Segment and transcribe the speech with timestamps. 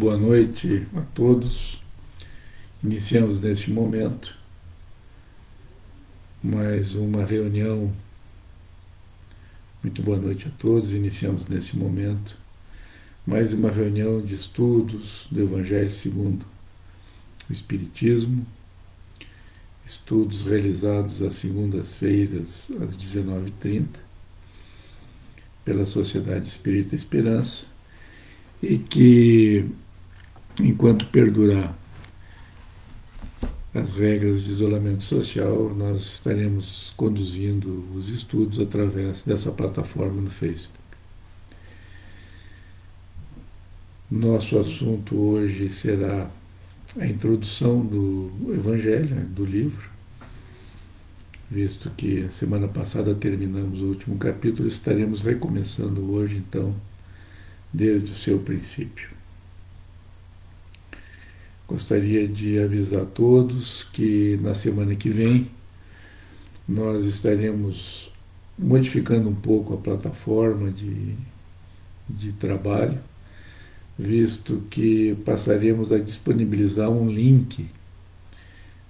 [0.00, 1.78] boa noite a todos.
[2.82, 4.34] Iniciamos neste momento
[6.42, 7.92] mais uma reunião.
[9.82, 10.94] Muito boa noite a todos.
[10.94, 12.34] Iniciamos nesse momento
[13.26, 16.46] mais uma reunião de estudos do Evangelho segundo
[17.46, 18.46] o Espiritismo.
[19.84, 23.86] Estudos realizados às segundas-feiras às 19h30
[25.62, 27.66] pela Sociedade Espírita Esperança
[28.62, 29.64] e que,
[30.66, 31.76] enquanto perdurar
[33.74, 40.78] as regras de isolamento social, nós estaremos conduzindo os estudos através dessa plataforma no Facebook.
[44.10, 46.28] Nosso assunto hoje será
[46.98, 49.88] a introdução do Evangelho, né, do livro,
[51.48, 56.74] visto que semana passada terminamos o último capítulo, estaremos recomeçando hoje, então,
[57.72, 59.19] desde o seu princípio.
[61.70, 65.48] Gostaria de avisar a todos que na semana que vem
[66.66, 68.10] nós estaremos
[68.58, 71.14] modificando um pouco a plataforma de,
[72.08, 72.98] de trabalho,
[73.96, 77.68] visto que passaremos a disponibilizar um link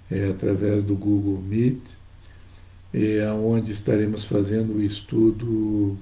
[0.09, 1.83] é, através do Google Meet,
[2.91, 5.95] é, onde estaremos fazendo o estudo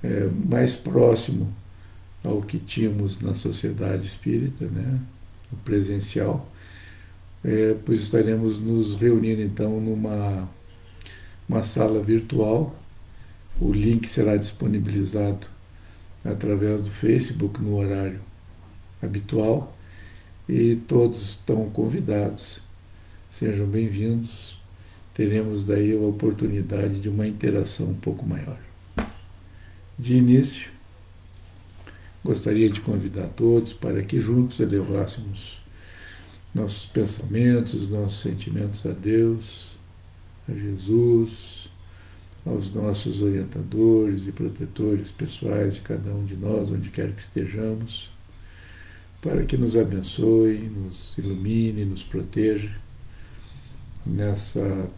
[0.00, 1.52] é, mais próximo
[2.22, 5.00] ao que tínhamos na sociedade espírita, né,
[5.64, 6.48] presencial,
[7.44, 10.48] é, pois estaremos nos reunindo então numa
[11.48, 12.74] uma sala virtual.
[13.60, 15.46] O link será disponibilizado
[16.24, 18.20] através do Facebook no horário
[19.02, 19.76] habitual
[20.48, 22.62] e todos estão convidados.
[23.30, 24.58] Sejam bem-vindos.
[25.12, 28.58] Teremos daí a oportunidade de uma interação um pouco maior.
[29.98, 30.70] De início,
[32.24, 35.60] Gostaria de convidar todos para que juntos elevássemos
[36.54, 39.78] nossos pensamentos, nossos sentimentos a Deus,
[40.48, 41.68] a Jesus,
[42.46, 48.10] aos nossos orientadores e protetores pessoais de cada um de nós, onde quer que estejamos,
[49.20, 52.74] para que nos abençoe, nos ilumine, nos proteja
[54.06, 54.88] nessa,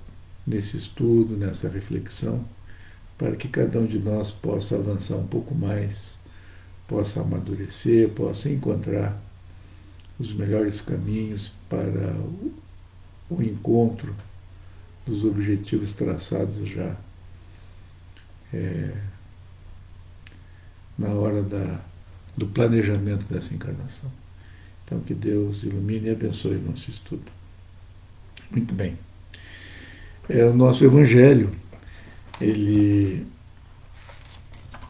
[0.47, 2.44] nesse estudo, nessa reflexão,
[3.19, 6.16] para que cada um de nós possa avançar um pouco mais
[6.86, 9.20] possa amadurecer, possa encontrar
[10.19, 12.14] os melhores caminhos para
[13.28, 14.14] o encontro
[15.06, 16.97] dos objetivos traçados já
[18.52, 18.97] é,
[20.98, 21.80] na hora da,
[22.36, 24.10] do planejamento dessa encarnação.
[24.84, 27.24] Então, que Deus ilumine e abençoe o nosso estudo.
[28.50, 28.97] Muito bem.
[30.28, 31.50] É, o nosso Evangelho,
[32.41, 33.26] ele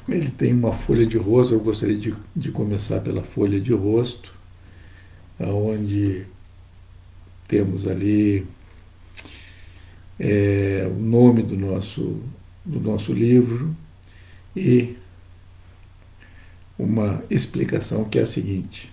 [0.09, 4.33] ele tem uma folha de rosto, eu gostaria de, de começar pela folha de rosto,
[5.39, 6.25] onde
[7.49, 8.47] temos ali
[10.19, 12.23] é, o nome do nosso,
[12.65, 13.75] do nosso livro
[14.55, 14.97] e
[16.79, 18.91] uma explicação que é a seguinte: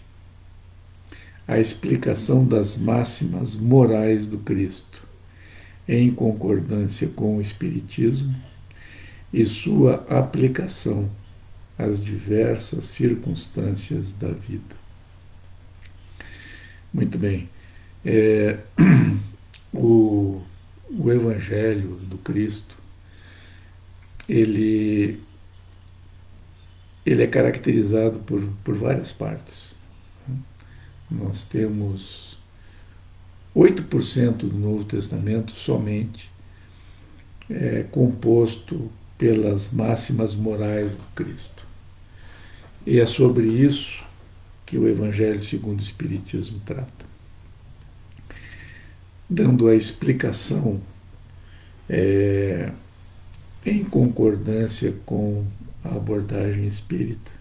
[1.48, 5.02] a explicação das máximas morais do Cristo,
[5.88, 8.36] em concordância com o Espiritismo
[9.34, 11.10] e sua aplicação
[11.78, 14.76] às diversas circunstâncias da vida.
[16.94, 17.50] Muito bem.
[18.06, 18.60] É,
[19.74, 20.40] o,
[20.88, 22.78] o Evangelho do Cristo,
[24.30, 25.20] ele,
[27.04, 29.76] ele é caracterizado por, por várias partes.
[31.10, 32.38] Nós temos
[33.56, 36.32] 8% do Novo Testamento somente
[37.50, 38.92] é, composto
[39.24, 41.66] pelas máximas morais do Cristo.
[42.86, 44.04] E é sobre isso
[44.66, 47.06] que o Evangelho segundo o Espiritismo trata.
[49.30, 50.82] Dando a explicação
[51.88, 52.70] é,
[53.66, 55.46] em concordância com
[55.86, 57.32] a abordagem espírita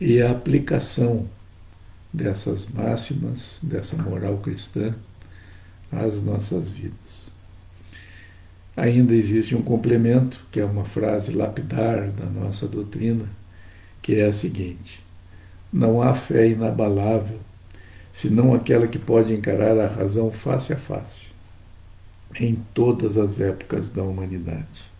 [0.00, 1.28] e a aplicação
[2.12, 4.92] dessas máximas, dessa moral cristã,
[5.92, 7.31] às nossas vidas.
[8.76, 13.26] Ainda existe um complemento, que é uma frase lapidar da nossa doutrina,
[14.00, 15.00] que é a seguinte:
[15.72, 17.38] Não há fé inabalável,
[18.10, 21.28] senão aquela que pode encarar a razão face a face,
[22.40, 24.92] em todas as épocas da humanidade.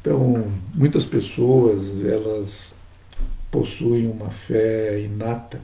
[0.00, 2.74] Então, muitas pessoas, elas
[3.50, 5.60] possuem uma fé inata.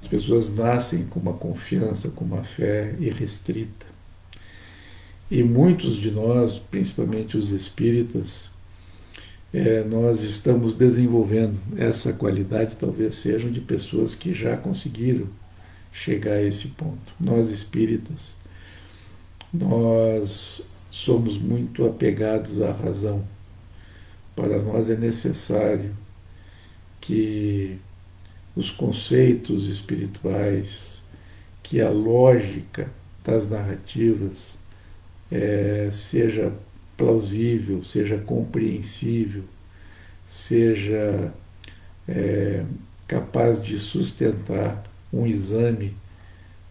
[0.00, 3.85] As pessoas nascem com uma confiança, com uma fé irrestrita.
[5.30, 8.48] E muitos de nós, principalmente os espíritas,
[9.52, 15.26] é, nós estamos desenvolvendo essa qualidade, talvez sejam de pessoas que já conseguiram
[15.92, 17.12] chegar a esse ponto.
[17.18, 18.36] Nós espíritas,
[19.52, 23.24] nós somos muito apegados à razão.
[24.36, 25.96] Para nós é necessário
[27.00, 27.78] que
[28.54, 31.02] os conceitos espirituais,
[31.62, 32.90] que a lógica
[33.24, 34.58] das narrativas
[35.30, 36.52] é, seja
[36.96, 39.44] plausível, seja compreensível,
[40.26, 41.32] seja
[42.08, 42.64] é,
[43.06, 45.94] capaz de sustentar um exame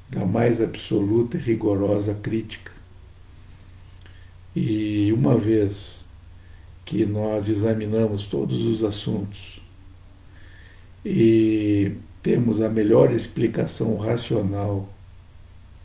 [0.09, 2.71] da mais absoluta e rigorosa crítica.
[4.55, 6.05] E uma vez
[6.85, 9.61] que nós examinamos todos os assuntos
[11.03, 11.91] e
[12.23, 14.89] temos a melhor explicação racional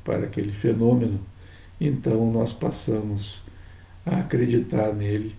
[0.05, 1.21] para aquele fenômeno,
[1.81, 3.41] então nós passamos
[4.05, 5.35] a acreditar nele.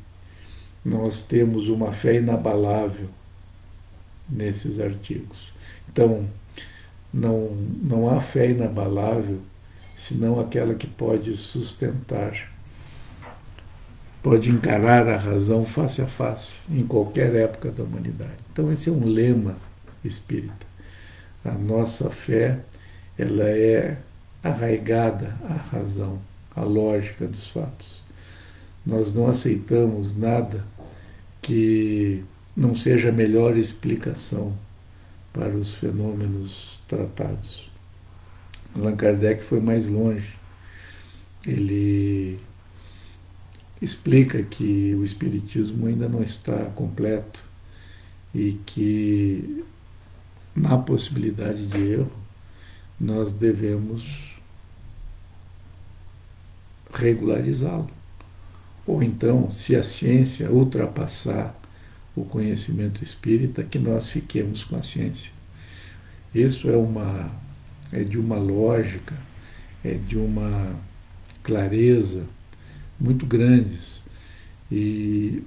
[0.83, 3.07] Nós temos uma fé inabalável
[4.27, 5.53] nesses artigos.
[5.89, 6.27] Então,
[7.13, 7.49] não,
[7.81, 9.39] não há fé inabalável
[9.95, 12.51] senão aquela que pode sustentar,
[14.23, 18.31] pode encarar a razão face a face em qualquer época da humanidade.
[18.51, 19.57] Então, esse é um lema
[20.03, 20.65] espírita.
[21.43, 22.59] A nossa fé,
[23.17, 23.97] ela é
[24.43, 26.19] arraigada à razão,
[26.56, 28.01] à lógica dos fatos.
[28.86, 30.65] Nós não aceitamos nada
[31.42, 32.24] que
[32.56, 34.57] não seja a melhor explicação
[35.33, 37.69] para os fenômenos tratados.
[38.75, 40.36] Allan Kardec foi mais longe.
[41.45, 42.39] Ele
[43.81, 47.44] explica que o Espiritismo ainda não está completo
[48.33, 49.63] e que,
[50.56, 52.12] na possibilidade de erro,
[53.00, 54.31] nós devemos
[56.93, 57.89] regularizá-lo.
[58.85, 61.55] Ou então, se a ciência ultrapassar
[62.15, 65.31] o conhecimento espírita, que nós fiquemos com a ciência.
[66.33, 67.31] Isso é uma
[67.91, 69.15] é de uma lógica,
[69.83, 70.73] é de uma
[71.43, 72.23] clareza
[72.99, 74.01] muito grandes
[74.71, 75.43] e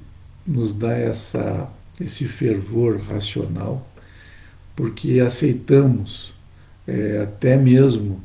[0.46, 1.70] nos dá essa
[2.00, 3.86] esse fervor racional,
[4.74, 6.34] porque aceitamos
[6.86, 8.20] é, até mesmo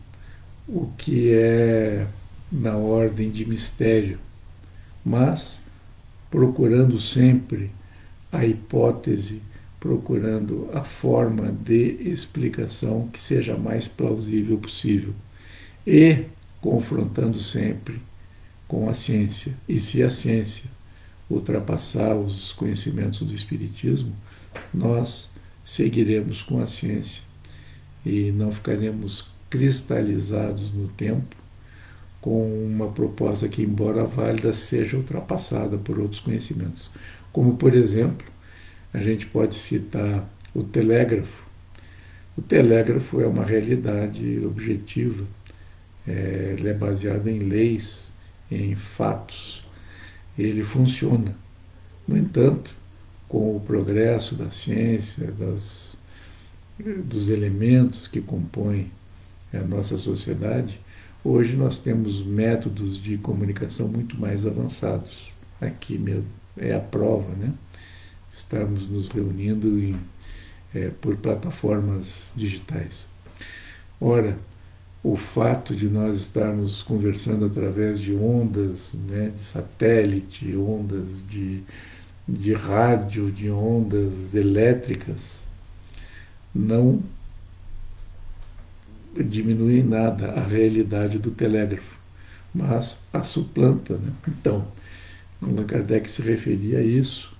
[0.67, 2.07] o que é
[2.51, 4.19] na ordem de mistério
[5.03, 5.59] mas
[6.29, 7.71] procurando sempre
[8.31, 9.41] a hipótese,
[9.79, 15.13] procurando a forma de explicação que seja mais plausível possível
[15.87, 16.25] e
[16.61, 17.99] confrontando sempre
[18.67, 19.55] com a ciência.
[19.67, 20.65] E se a ciência
[21.29, 24.13] ultrapassar os conhecimentos do Espiritismo,
[24.73, 25.31] nós
[25.65, 27.23] seguiremos com a ciência
[28.05, 31.38] e não ficaremos cristalizados no tempo
[32.21, 36.91] com uma proposta que, embora válida, seja ultrapassada por outros conhecimentos.
[37.31, 38.27] Como, por exemplo,
[38.93, 41.47] a gente pode citar o telégrafo.
[42.37, 45.25] O telégrafo é uma realidade objetiva,
[46.07, 48.11] é, ele é baseado em leis,
[48.49, 49.63] em fatos,
[50.37, 51.35] ele funciona.
[52.07, 52.73] No entanto,
[53.27, 55.97] com o progresso da ciência, das,
[56.79, 58.91] dos elementos que compõem
[59.53, 60.79] a nossa sociedade,
[61.21, 65.33] Hoje nós temos métodos de comunicação muito mais avançados.
[65.59, 67.53] Aqui mesmo é a prova, né?
[68.31, 69.99] Estamos nos reunindo em,
[70.73, 73.09] é, por plataformas digitais.
[73.99, 74.37] Ora,
[75.03, 81.63] o fato de nós estarmos conversando através de ondas né, de satélite, ondas de,
[82.25, 85.41] de rádio, de ondas elétricas,
[86.55, 87.03] não
[89.15, 91.97] diminui em nada a realidade do telégrafo,
[92.53, 93.95] mas a suplanta.
[93.95, 94.11] Né?
[94.27, 94.67] Então,
[95.41, 97.37] Allan Kardec se referia a isso.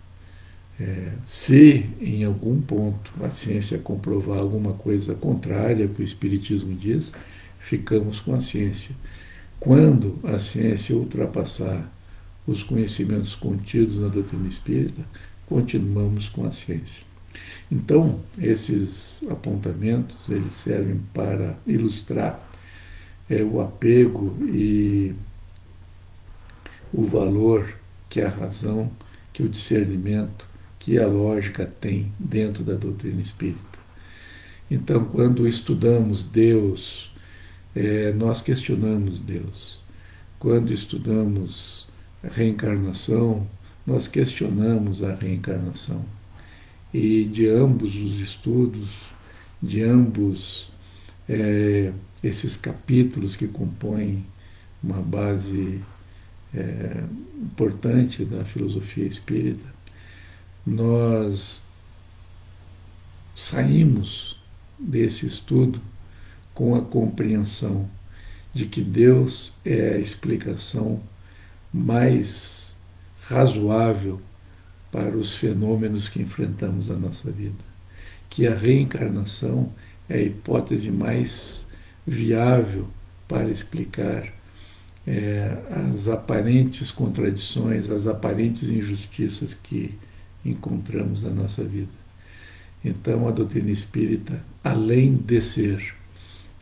[0.80, 6.74] É, se em algum ponto a ciência comprovar alguma coisa contrária ao que o Espiritismo
[6.74, 7.12] diz,
[7.60, 8.96] ficamos com a ciência.
[9.60, 11.92] Quando a ciência ultrapassar
[12.48, 15.02] os conhecimentos contidos na doutrina espírita,
[15.46, 17.09] continuamos com a ciência.
[17.72, 22.44] Então, esses apontamentos eles servem para ilustrar
[23.30, 25.14] é, o apego e
[26.92, 27.78] o valor
[28.10, 28.92] que a razão,
[29.32, 30.48] que o discernimento,
[30.80, 33.60] que a lógica tem dentro da doutrina espírita.
[34.72, 37.14] Então, quando estudamos Deus,
[37.76, 39.80] é, nós questionamos Deus.
[40.40, 41.88] Quando estudamos
[42.24, 43.48] reencarnação,
[43.86, 46.04] nós questionamos a reencarnação
[46.94, 48.90] e de ambos os estudos,
[49.62, 50.72] de ambos
[51.28, 51.94] é,
[52.24, 54.26] esses capítulos que compõem
[54.82, 55.82] uma base
[56.54, 57.04] é,
[57.38, 59.66] importante da filosofia espírita,
[60.66, 61.62] nós
[63.36, 64.40] saímos
[64.78, 65.82] desse estudo
[66.54, 67.90] com a compreensão
[68.54, 71.02] de que Deus é a explicação
[71.72, 72.76] mais
[73.28, 74.20] razoável
[74.92, 77.70] para os fenômenos que enfrentamos na nossa vida.
[78.30, 79.72] Que a reencarnação
[80.08, 81.68] é a hipótese mais
[82.06, 82.88] viável
[83.28, 84.34] para explicar
[85.06, 85.58] é,
[85.94, 89.94] as aparentes contradições, as aparentes injustiças que
[90.46, 92.00] encontramos na nossa vida.
[92.84, 95.96] Então, a doutrina espírita, além de ser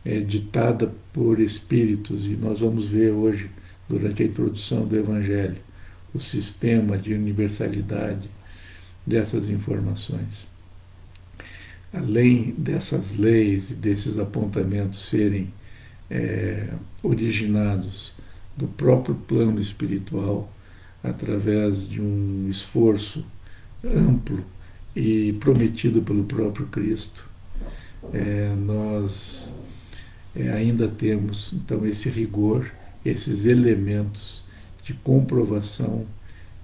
[0.04, 3.50] é, ditada por espíritos, e nós vamos ver hoje,
[3.88, 5.56] durante a introdução do Evangelho,
[6.18, 8.28] o sistema de universalidade
[9.06, 10.48] dessas informações.
[11.92, 15.54] Além dessas leis e desses apontamentos serem
[16.10, 16.68] é,
[17.02, 18.12] originados
[18.56, 20.52] do próprio plano espiritual,
[21.02, 23.24] através de um esforço
[23.84, 24.44] amplo
[24.94, 27.24] e prometido pelo próprio Cristo,
[28.12, 29.52] é, nós
[30.34, 32.68] é, ainda temos então esse rigor,
[33.04, 34.47] esses elementos
[34.88, 36.06] de comprovação,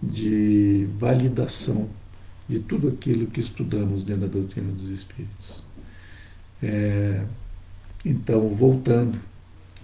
[0.02, 1.90] de validação
[2.48, 5.62] de tudo aquilo que estudamos dentro da doutrina dos Espíritos.
[6.62, 7.22] É,
[8.02, 9.20] então, voltando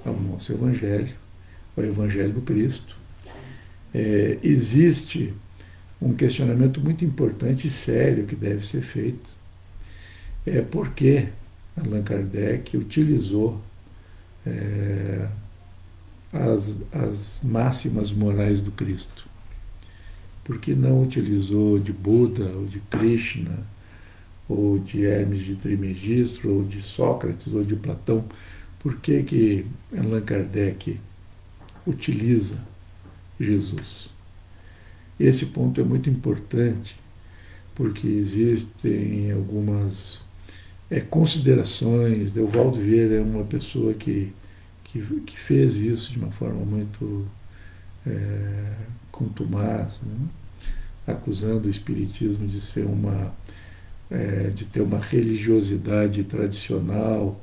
[0.06, 1.14] ao nosso Evangelho,
[1.76, 2.97] ao Evangelho do Cristo,
[3.94, 5.35] é, existe
[6.00, 9.35] um questionamento muito importante e sério que deve ser feito.
[10.47, 11.28] É por que
[11.76, 13.61] Allan Kardec utilizou
[14.47, 15.28] é,
[16.32, 19.28] as, as máximas morais do Cristo?
[20.44, 23.58] Por que não utilizou de Buda, ou de Krishna,
[24.49, 28.25] ou de Hermes de Trimegistro, ou de Sócrates, ou de Platão?
[28.80, 30.99] Por que, que Allan Kardec
[31.87, 32.58] utiliza
[33.38, 34.10] Jesus?
[35.18, 36.96] Esse ponto é muito importante,
[37.75, 40.22] porque existem algumas
[40.90, 42.34] é, considerações.
[42.34, 44.32] Evaldo Vieira é uma pessoa que,
[44.92, 47.26] que, que, fez isso de uma forma muito
[48.06, 48.73] é,
[49.11, 50.28] contumaz, né?
[51.06, 53.32] acusando o Espiritismo de ser uma.
[54.11, 57.40] É, de ter uma religiosidade tradicional,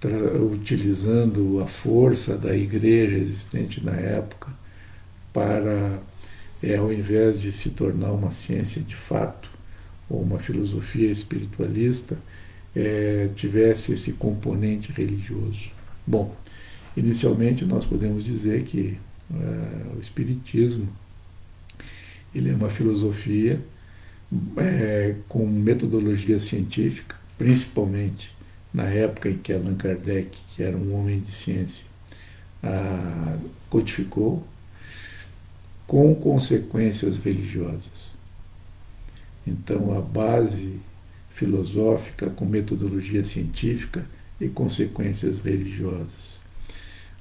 [0.00, 0.10] tra
[0.42, 4.50] utilizando a força da igreja existente na época
[5.32, 6.00] para
[6.62, 9.50] é, ao invés de se tornar uma ciência de fato
[10.08, 12.16] ou uma filosofia espiritualista,
[12.74, 15.70] é, tivesse esse componente religioso.
[16.06, 16.34] Bom,
[16.96, 18.98] inicialmente nós podemos dizer que
[19.32, 20.88] é, o Espiritismo
[22.34, 23.60] ele é uma filosofia
[24.56, 28.34] é, com metodologia científica, principalmente
[28.72, 31.84] na época em que Allan Kardec, que era um homem de ciência,
[33.68, 34.46] codificou
[35.86, 38.16] com consequências religiosas.
[39.46, 40.80] Então, a base
[41.30, 44.06] filosófica com metodologia científica
[44.40, 46.41] e consequências religiosas.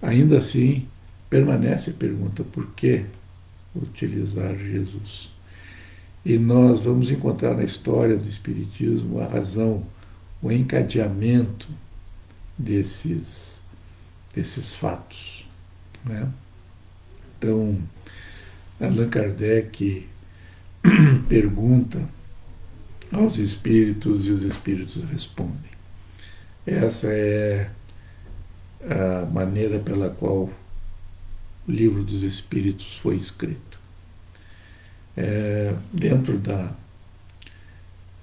[0.01, 0.87] Ainda assim,
[1.29, 3.05] permanece a pergunta: por que
[3.75, 5.31] utilizar Jesus?
[6.25, 9.83] E nós vamos encontrar na história do Espiritismo a razão,
[10.41, 11.67] o encadeamento
[12.57, 13.61] desses,
[14.35, 15.47] desses fatos.
[16.05, 16.27] Né?
[17.37, 17.77] Então,
[18.79, 20.07] Allan Kardec
[21.27, 22.07] pergunta
[23.11, 25.71] aos espíritos e os espíritos respondem.
[26.65, 27.69] Essa é
[28.89, 30.49] a maneira pela qual
[31.67, 33.79] o livro dos espíritos foi escrito.
[35.15, 36.71] É, dentro da,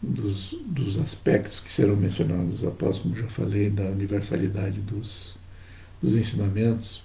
[0.00, 5.36] dos, dos aspectos que serão mencionados após, como já falei, da universalidade dos,
[6.02, 7.02] dos ensinamentos,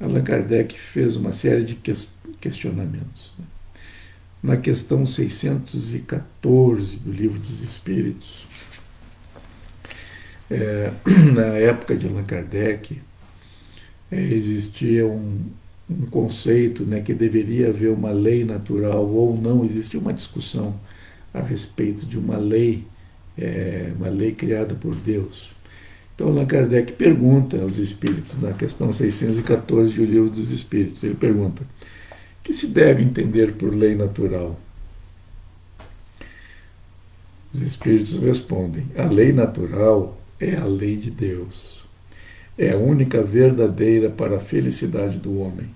[0.00, 1.78] Allan Kardec fez uma série de
[2.40, 3.32] questionamentos.
[4.42, 8.46] Na questão 614 do Livro dos Espíritos,
[10.50, 10.92] é,
[11.32, 13.00] na época de Allan Kardec,
[14.10, 15.40] é, existia um,
[15.88, 20.74] um conceito né, que deveria haver uma lei natural ou não, existia uma discussão
[21.32, 22.84] a respeito de uma lei,
[23.38, 25.52] é, uma lei criada por Deus.
[26.14, 31.62] Então, Allan Kardec pergunta aos espíritos, na questão 614 do Livro dos Espíritos, ele pergunta:
[31.62, 34.58] o que se deve entender por lei natural?
[37.54, 41.84] Os espíritos respondem: a lei natural é a lei de Deus.
[42.56, 45.68] É a única verdadeira para a felicidade do homem.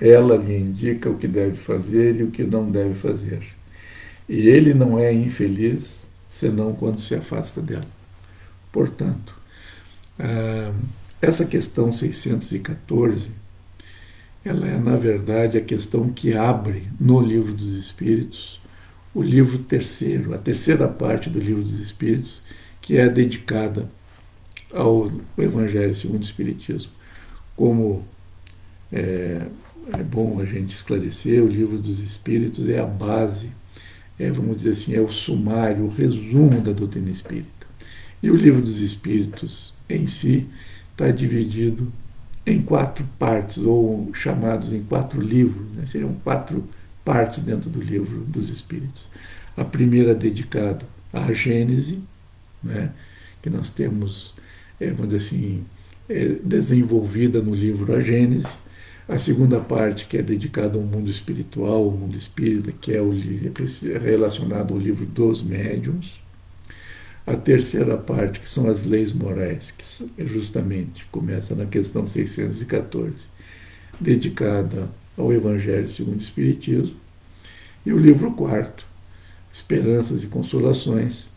[0.00, 3.42] Ela lhe indica o que deve fazer e o que não deve fazer.
[4.28, 7.84] E ele não é infeliz senão quando se afasta dela.
[8.72, 9.34] Portanto,
[10.18, 10.72] ah,
[11.20, 13.30] essa questão 614,
[14.44, 18.62] ela é, na verdade, a questão que abre no Livro dos Espíritos
[19.14, 22.42] o livro terceiro, a terceira parte do livro dos Espíritos,
[22.82, 23.88] que é dedicada
[24.72, 26.92] ao Evangelho segundo o Espiritismo.
[27.56, 28.04] Como
[28.92, 29.46] é,
[29.94, 33.50] é bom a gente esclarecer, o livro dos Espíritos é a base,
[34.18, 37.66] é, vamos dizer assim, é o sumário, o resumo da doutrina espírita.
[38.22, 40.46] E o livro dos Espíritos em si
[40.92, 41.90] está dividido
[42.44, 45.86] em quatro partes, ou chamados em quatro livros, né?
[45.86, 46.64] seriam quatro
[47.04, 49.08] partes dentro do livro dos Espíritos.
[49.56, 52.00] A primeira dedicada à Gênese,
[52.62, 52.92] né?
[53.40, 54.34] que nós temos,
[54.80, 55.64] é, vamos dizer assim,
[56.08, 58.46] é, desenvolvida no livro A Gênese.
[59.08, 63.12] A segunda parte, que é dedicada ao mundo espiritual, ao mundo espírita, que é o,
[64.00, 66.22] relacionado ao livro dos médiums
[67.26, 73.14] a terceira parte, que são as leis morais, que justamente começa na questão 614,
[74.00, 76.96] dedicada ao Evangelho segundo o Espiritismo,
[77.86, 78.84] e o livro quarto,
[79.52, 81.28] Esperanças e Consolações,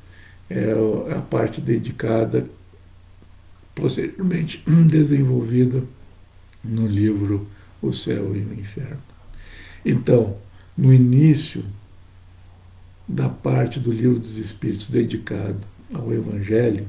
[0.50, 0.74] é
[1.16, 2.46] a parte dedicada,
[3.74, 5.84] posteriormente desenvolvida
[6.64, 7.48] no livro
[7.82, 9.02] O Céu e o Inferno.
[9.86, 10.38] Então,
[10.78, 11.64] no início
[13.08, 15.60] da parte do livro dos Espíritos dedicado
[15.94, 16.88] ao Evangelho,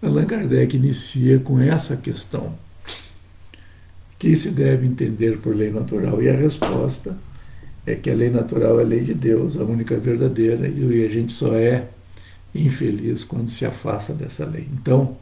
[0.00, 2.54] Allan Kardec inicia com essa questão:
[4.18, 6.22] que se deve entender por lei natural?
[6.22, 7.16] E a resposta
[7.86, 11.08] é que a lei natural é a lei de Deus, a única verdadeira, e a
[11.08, 11.88] gente só é
[12.64, 14.68] infeliz quando se afasta dessa lei.
[14.72, 15.16] Então,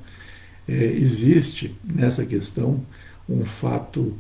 [0.69, 2.81] é, existe nessa questão
[3.29, 4.17] um fato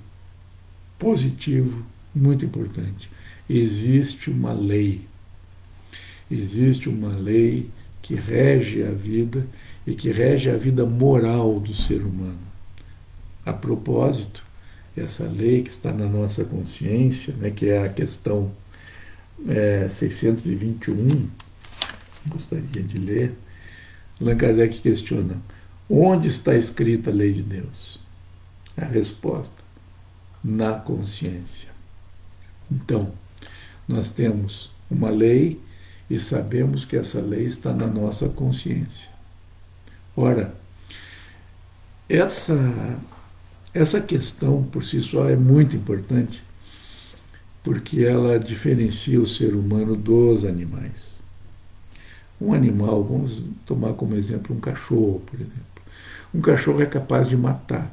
[0.99, 3.11] positivo muito importante.
[3.49, 5.03] Existe uma lei.
[6.31, 7.69] Existe uma lei
[8.01, 9.47] que rege a vida
[9.87, 12.39] e que rege a vida moral do ser humano.
[13.45, 14.43] A propósito,
[14.97, 18.51] essa lei que está na nossa consciência, né, que é a questão
[19.47, 21.29] é, 621,
[22.29, 23.35] gostaria de ler,
[24.21, 25.37] Allan Kardec questiona:
[25.89, 28.01] onde está escrita a lei de Deus?
[28.77, 29.63] A resposta:
[30.43, 31.69] na consciência.
[32.71, 33.13] Então,
[33.87, 35.61] nós temos uma lei
[36.09, 39.09] e sabemos que essa lei está na nossa consciência.
[40.17, 40.55] Ora,
[42.09, 42.99] essa,
[43.73, 46.43] essa questão por si só é muito importante
[47.63, 51.24] porque ela diferencia o ser humano dos animais.
[52.41, 55.65] Um animal, vamos tomar como exemplo um cachorro, por exemplo.
[56.35, 57.93] Um cachorro é capaz de matar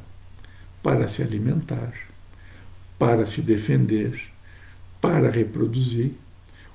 [0.81, 1.93] para se alimentar,
[2.97, 4.19] para se defender,
[4.99, 6.13] para reproduzir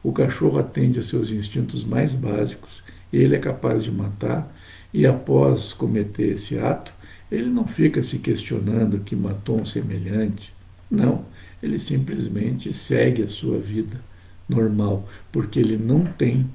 [0.06, 2.80] o cachorro atende a seus instintos mais básicos,
[3.12, 4.48] ele é capaz de matar,
[4.94, 6.92] e após cometer esse ato,
[7.28, 10.54] ele não fica se questionando que matou um semelhante.
[10.88, 11.24] Não,
[11.60, 14.00] ele simplesmente segue a sua vida
[14.48, 16.48] normal, porque ele não tem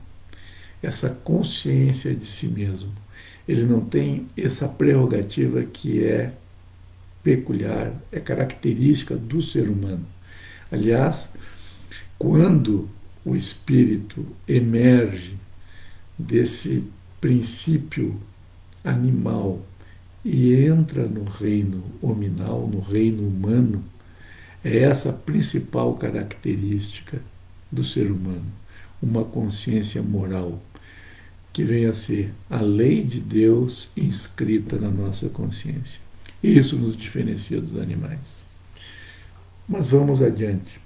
[0.81, 2.91] essa consciência de si mesmo.
[3.47, 6.33] Ele não tem essa prerrogativa que é
[7.23, 10.05] peculiar, é característica do ser humano.
[10.71, 11.27] Aliás,
[12.17, 12.89] quando
[13.25, 15.35] o espírito emerge
[16.17, 16.83] desse
[17.19, 18.19] princípio
[18.83, 19.61] animal
[20.23, 23.83] e entra no reino hominal, no reino humano,
[24.63, 27.19] é essa a principal característica
[27.71, 28.45] do ser humano,
[29.01, 30.61] uma consciência moral
[31.53, 35.99] que vem a ser a lei de Deus inscrita na nossa consciência.
[36.41, 38.39] Isso nos diferencia dos animais.
[39.67, 40.79] Mas vamos adiante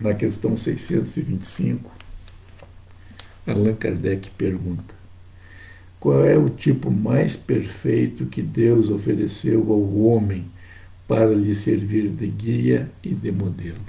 [0.00, 1.90] na questão 625,
[3.46, 4.94] Allan Kardec pergunta:
[6.00, 10.46] qual é o tipo mais perfeito que Deus ofereceu ao homem
[11.06, 13.84] para lhe servir de guia e de modelo?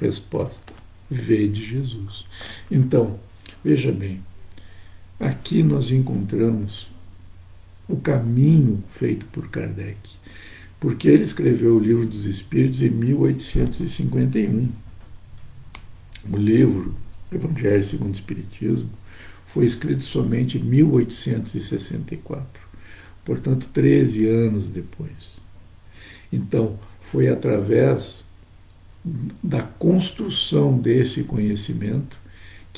[0.00, 0.72] Resposta:
[1.08, 2.26] Vê de Jesus.
[2.68, 3.20] Então,
[3.64, 4.20] veja bem,
[5.18, 6.88] aqui nós encontramos
[7.88, 9.98] o caminho feito por Kardec
[10.80, 14.68] porque ele escreveu o Livro dos Espíritos em 1851.
[16.30, 16.94] O livro,
[17.32, 18.90] Evangelho segundo o Espiritismo,
[19.46, 22.46] foi escrito somente em 1864,
[23.24, 25.40] portanto, 13 anos depois.
[26.32, 28.24] Então, foi através
[29.42, 32.17] da construção desse conhecimento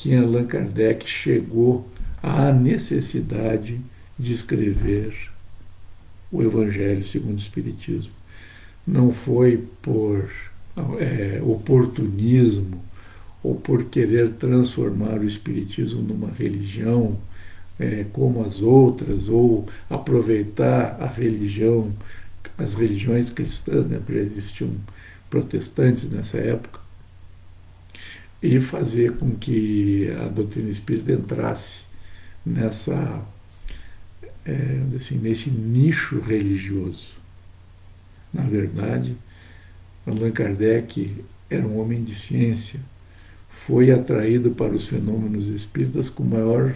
[0.01, 1.87] que Allan Kardec chegou
[2.23, 3.79] à necessidade
[4.17, 5.13] de escrever
[6.31, 8.11] o Evangelho segundo o Espiritismo.
[8.85, 10.27] Não foi por
[10.99, 12.83] é, oportunismo
[13.43, 17.15] ou por querer transformar o Espiritismo numa religião
[17.79, 21.93] é, como as outras, ou aproveitar a religião,
[22.57, 24.71] as religiões cristãs, né, porque já existiam
[25.29, 26.80] protestantes nessa época,
[28.41, 31.81] e fazer com que a doutrina espírita entrasse
[32.45, 33.23] nessa
[34.45, 37.09] é, assim, nesse nicho religioso.
[38.33, 39.15] Na verdade,
[40.05, 42.79] Allan Kardec era um homem de ciência,
[43.49, 46.73] foi atraído para os fenômenos espíritas com maior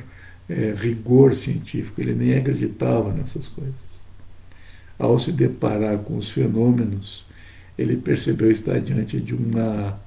[0.50, 3.74] é, rigor científico, ele nem acreditava nessas coisas.
[5.00, 7.26] Ao se deparar com os fenômenos,
[7.78, 10.00] ele percebeu estar diante de uma,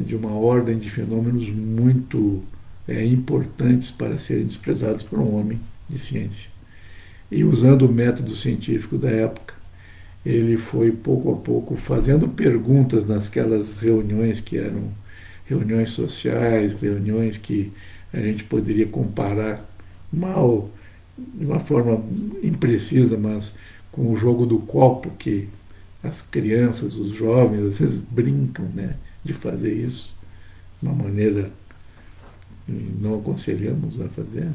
[0.00, 2.42] de uma ordem de fenômenos muito
[2.86, 6.50] é, importantes para serem desprezados por um homem de ciência.
[7.30, 9.54] E usando o método científico da época,
[10.24, 14.90] ele foi pouco a pouco fazendo perguntas nasquelas reuniões que eram
[15.44, 17.72] reuniões sociais, reuniões que
[18.12, 19.68] a gente poderia comparar
[20.12, 20.70] mal,
[21.16, 22.02] de uma forma
[22.42, 23.52] imprecisa, mas
[23.92, 25.48] com o jogo do copo que
[26.02, 30.14] as crianças, os jovens, às vezes brincam né, de fazer isso
[30.80, 31.50] de uma maneira
[32.66, 34.48] que não aconselhamos a fazer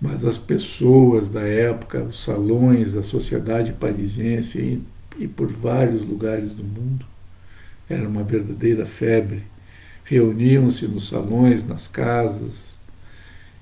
[0.00, 4.82] mas as pessoas da época, os salões, a sociedade parisiense e,
[5.24, 7.04] e por vários lugares do mundo,
[7.88, 9.42] era uma verdadeira febre.
[10.04, 12.80] Reuniam-se nos salões, nas casas,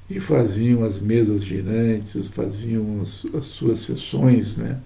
[0.08, 4.78] e faziam as mesas girantes, faziam as, as suas sessões, né,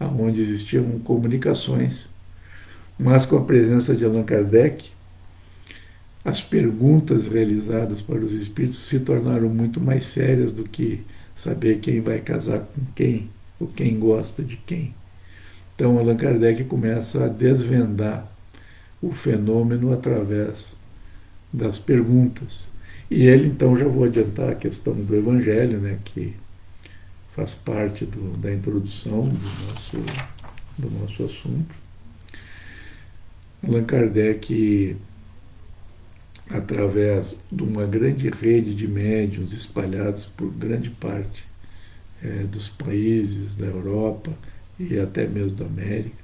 [0.00, 2.08] onde existiam comunicações.
[2.98, 4.90] Mas com a presença de Allan Kardec,
[6.24, 11.02] as perguntas realizadas para os espíritos se tornaram muito mais sérias do que
[11.34, 13.28] saber quem vai casar com quem,
[13.60, 14.94] ou quem gosta de quem.
[15.74, 18.30] Então Allan Kardec começa a desvendar
[19.02, 20.76] o fenômeno através
[21.52, 22.68] das perguntas.
[23.10, 26.34] E ele, então, já vou adiantar a questão do Evangelho, né, que
[27.34, 29.96] faz parte do, da introdução do nosso,
[30.78, 31.83] do nosso assunto.
[33.66, 34.96] Allan Kardec
[36.50, 41.44] através de uma grande rede de médiums espalhados por grande parte
[42.22, 44.30] é, dos países da Europa
[44.78, 46.22] e até mesmo da América.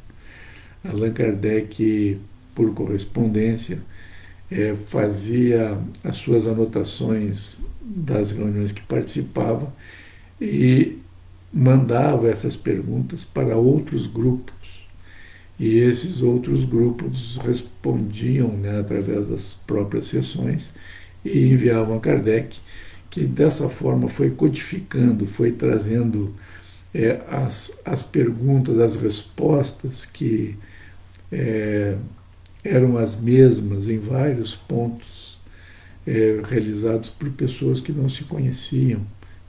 [0.84, 2.20] Allan Kardec,
[2.54, 3.80] por correspondência,
[4.50, 9.72] é, fazia as suas anotações das reuniões que participava
[10.40, 10.98] e
[11.52, 14.79] mandava essas perguntas para outros grupos
[15.60, 20.72] e esses outros grupos respondiam né, através das próprias sessões
[21.22, 22.58] e enviavam a Kardec,
[23.10, 26.34] que dessa forma foi codificando, foi trazendo
[26.94, 30.56] é, as, as perguntas, as respostas que
[31.30, 31.94] é,
[32.64, 35.38] eram as mesmas em vários pontos
[36.06, 39.02] é, realizados por pessoas que não se conheciam,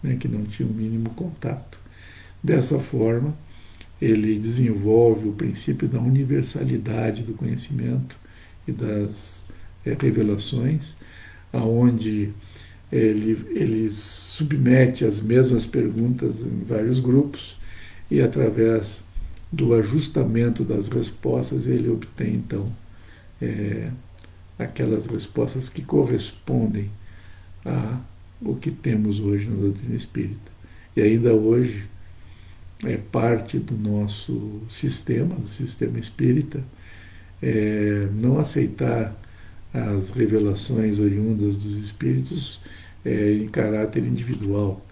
[0.04, 1.80] né, que não tinham o mínimo contato.
[2.44, 3.34] Dessa forma,
[4.02, 8.16] ele desenvolve o princípio da universalidade do conhecimento
[8.68, 9.46] e das
[9.86, 10.96] é, revelações,
[11.54, 12.30] aonde
[12.92, 17.58] ele, ele submete as mesmas perguntas em vários grupos
[18.10, 19.04] e através
[19.52, 22.72] do ajustamento das respostas ele obtém então
[23.42, 23.90] é,
[24.58, 26.90] aquelas respostas que correspondem
[27.66, 28.00] a
[28.44, 30.52] o que temos hoje na doutrina espírita.
[30.96, 31.86] E ainda hoje
[32.84, 36.64] é parte do nosso sistema, do sistema espírita,
[37.42, 39.16] é, não aceitar
[39.74, 42.60] as revelações oriundas dos espíritos
[43.06, 44.86] é, em caráter individual.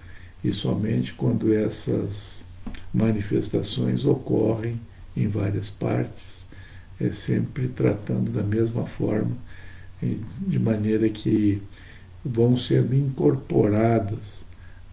[0.44, 2.46] E somente quando essas
[2.94, 4.80] manifestações ocorrem
[5.16, 6.44] em várias partes,
[7.00, 9.36] é sempre tratando da mesma forma,
[10.02, 11.62] de maneira que
[12.24, 14.44] vão sendo incorporadas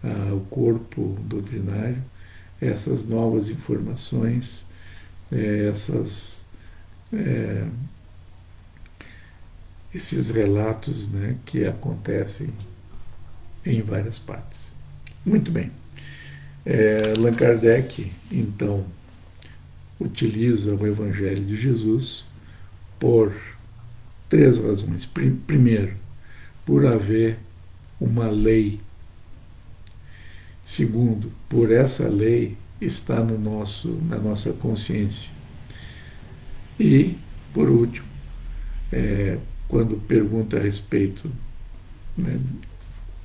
[0.03, 2.01] ao corpo doutrinário
[2.61, 4.65] essas novas informações,
[5.31, 6.45] é, essas,
[7.13, 7.65] é,
[9.93, 12.53] esses relatos né, que acontecem
[13.65, 14.71] em várias partes.
[15.25, 15.71] Muito bem.
[16.65, 18.85] É, Allan Kardec, então,
[19.99, 22.25] utiliza o Evangelho de Jesus
[22.99, 23.33] por
[24.29, 25.05] três razões.
[25.05, 25.95] Primeiro,
[26.65, 27.37] por haver
[27.99, 28.79] uma lei
[30.67, 35.31] Segundo, por essa lei está no nosso, na nossa consciência.
[36.77, 37.15] E,
[37.53, 38.05] por último,
[38.91, 39.37] é,
[39.69, 41.31] quando pergunta a respeito,
[42.17, 42.37] né,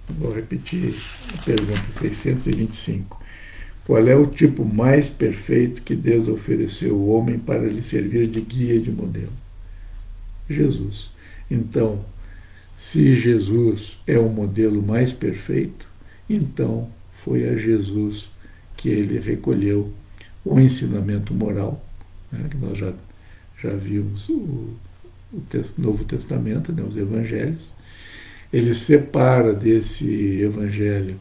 [0.09, 0.94] vou repetir
[1.35, 3.20] a pergunta 625.
[3.85, 8.40] Qual é o tipo mais perfeito que Deus ofereceu ao homem para lhe servir de
[8.40, 9.33] guia e de modelo?
[10.48, 11.11] Jesus.
[11.50, 12.05] Então,
[12.76, 15.88] se Jesus é o modelo mais perfeito,
[16.31, 16.88] então
[17.24, 18.28] foi a Jesus
[18.76, 19.92] que ele recolheu
[20.44, 21.85] o ensinamento moral,
[22.30, 22.92] né, que nós já,
[23.62, 24.74] já vimos o,
[25.32, 25.42] o
[25.78, 27.72] Novo Testamento, né, os Evangelhos.
[28.52, 30.06] Ele separa desse
[30.40, 31.16] Evangelho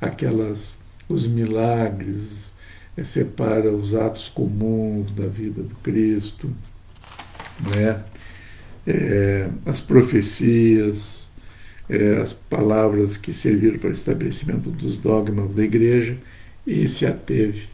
[0.00, 2.52] aquelas os milagres,
[2.96, 6.50] é, separa os atos comuns da vida do Cristo,
[7.74, 8.02] né?
[8.86, 11.30] É, as profecias,
[11.88, 16.16] é, as palavras que serviram para o estabelecimento dos dogmas da igreja
[16.66, 17.64] e se ateve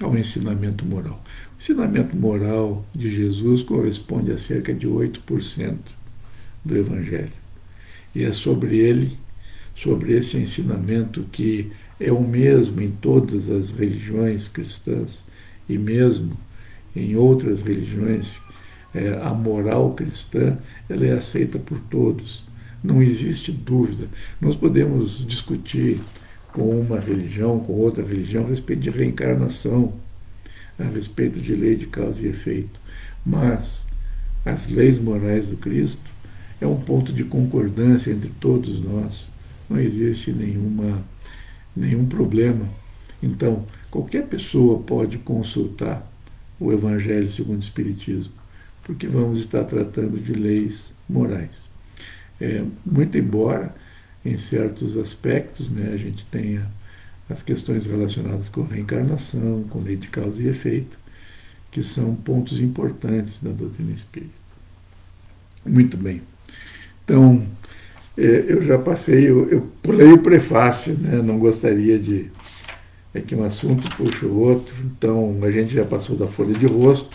[0.00, 1.22] ao ensinamento moral.
[1.54, 5.76] O ensinamento moral de Jesus corresponde a cerca de 8%
[6.64, 7.32] do Evangelho.
[8.14, 9.16] E é sobre ele,
[9.74, 15.22] sobre esse ensinamento que é o mesmo em todas as religiões cristãs
[15.68, 16.36] e mesmo
[16.94, 18.40] em outras religiões,
[18.94, 20.56] é, a moral cristã
[20.88, 22.44] ela é aceita por todos.
[22.82, 24.08] Não existe dúvida.
[24.40, 26.00] Nós podemos discutir
[26.52, 29.92] com uma religião, com outra religião, a respeito de reencarnação,
[30.78, 32.80] a respeito de lei de causa e efeito.
[33.24, 33.86] Mas
[34.44, 36.10] as leis morais do Cristo
[36.60, 39.28] é um ponto de concordância entre todos nós.
[39.68, 41.04] Não existe nenhuma
[41.76, 42.66] nenhum problema.
[43.22, 46.10] Então, qualquer pessoa pode consultar
[46.58, 48.32] o Evangelho segundo o Espiritismo,
[48.82, 51.70] porque vamos estar tratando de leis morais.
[52.40, 53.74] É, muito embora,
[54.24, 56.66] em certos aspectos, né, a gente tenha
[57.28, 60.98] as questões relacionadas com reencarnação, com lei de causa e efeito,
[61.70, 64.34] que são pontos importantes da doutrina espírita.
[65.64, 66.22] Muito bem.
[67.04, 67.46] Então,
[68.16, 71.20] é, eu já passei, eu, eu pulei o prefácio, né?
[71.22, 72.30] não gostaria de.
[73.12, 76.66] É que um assunto puxa o outro, então a gente já passou da folha de
[76.66, 77.08] rosto.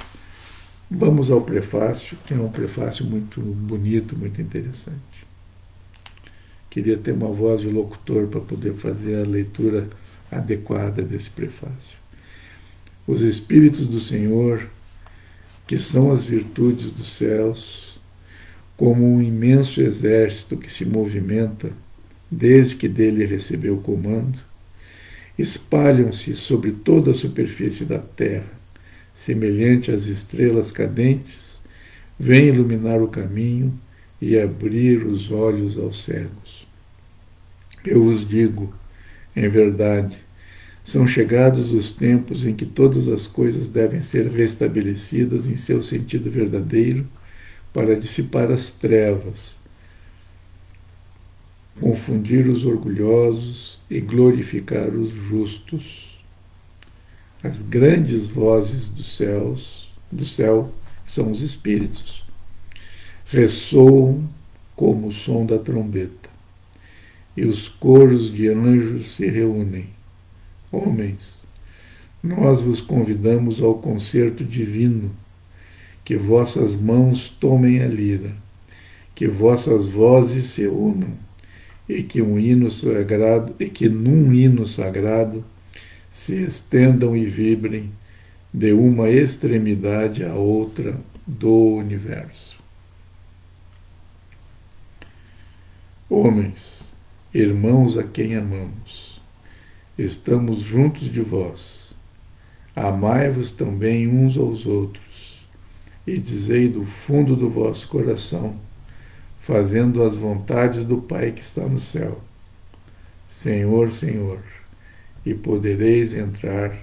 [0.93, 5.25] Vamos ao prefácio, que é um prefácio muito bonito, muito interessante.
[6.69, 9.87] Queria ter uma voz de locutor para poder fazer a leitura
[10.29, 11.97] adequada desse prefácio.
[13.07, 14.67] Os Espíritos do Senhor,
[15.65, 17.97] que são as virtudes dos céus,
[18.75, 21.71] como um imenso exército que se movimenta
[22.29, 24.37] desde que dele recebeu o comando,
[25.39, 28.60] espalham-se sobre toda a superfície da terra,
[29.21, 31.59] semelhante às estrelas cadentes,
[32.17, 33.71] vêm iluminar o caminho
[34.19, 36.65] e abrir os olhos aos cegos.
[37.85, 38.73] Eu vos digo,
[39.35, 40.17] em verdade,
[40.83, 46.31] são chegados os tempos em que todas as coisas devem ser restabelecidas em seu sentido
[46.31, 47.05] verdadeiro
[47.71, 49.55] para dissipar as trevas,
[51.79, 56.10] confundir os orgulhosos e glorificar os justos.
[57.43, 60.71] As grandes vozes dos céus, do céu,
[61.07, 62.23] são os espíritos,
[63.25, 64.29] ressoam
[64.75, 66.29] como o som da trombeta,
[67.35, 69.87] e os coros de anjos se reúnem.
[70.71, 71.41] Homens,
[72.21, 75.09] nós vos convidamos ao concerto divino
[76.05, 78.35] que vossas mãos tomem a lira,
[79.15, 81.09] que vossas vozes se unam,
[81.89, 85.43] e que um hino sagrado, e que num hino sagrado
[86.11, 87.91] se estendam e vibrem
[88.53, 92.59] de uma extremidade à outra do universo.
[96.09, 96.93] Homens,
[97.33, 99.21] irmãos a quem amamos,
[99.97, 101.95] estamos juntos de vós.
[102.75, 105.39] Amai-vos também uns aos outros
[106.05, 108.55] e dizei do fundo do vosso coração,
[109.39, 112.21] fazendo as vontades do Pai que está no céu.
[113.29, 114.39] Senhor, Senhor,
[115.25, 116.75] e podereis entrar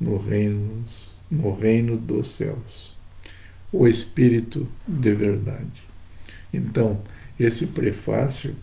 [0.00, 0.84] no reino,
[1.30, 2.94] no reino dos céus.
[3.72, 5.82] O Espírito de verdade.
[6.52, 7.00] Então,
[7.38, 8.54] esse prefácio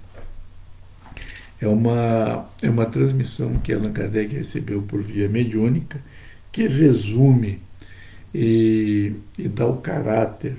[1.62, 6.00] é uma, é uma transmissão que Allan Kardec recebeu por via mediúnica,
[6.52, 7.60] que resume
[8.34, 10.58] e, e dá o caráter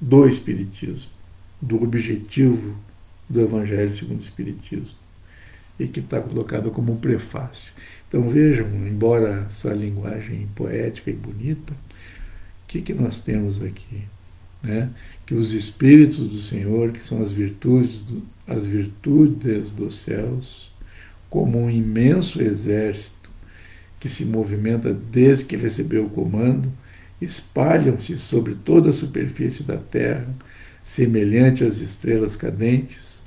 [0.00, 1.10] do Espiritismo,
[1.60, 2.76] do objetivo
[3.28, 4.96] do Evangelho segundo o Espiritismo,
[5.78, 7.72] e que está colocado como um prefácio.
[8.14, 11.76] Então vejam, embora essa linguagem poética e bonita, o
[12.68, 14.02] que, que nós temos aqui?
[14.62, 14.88] Né?
[15.26, 20.70] Que os Espíritos do Senhor, que são as virtudes, do, as virtudes dos céus,
[21.28, 23.28] como um imenso exército
[23.98, 26.70] que se movimenta desde que recebeu o comando,
[27.20, 30.32] espalham-se sobre toda a superfície da terra,
[30.84, 33.20] semelhante às estrelas cadentes,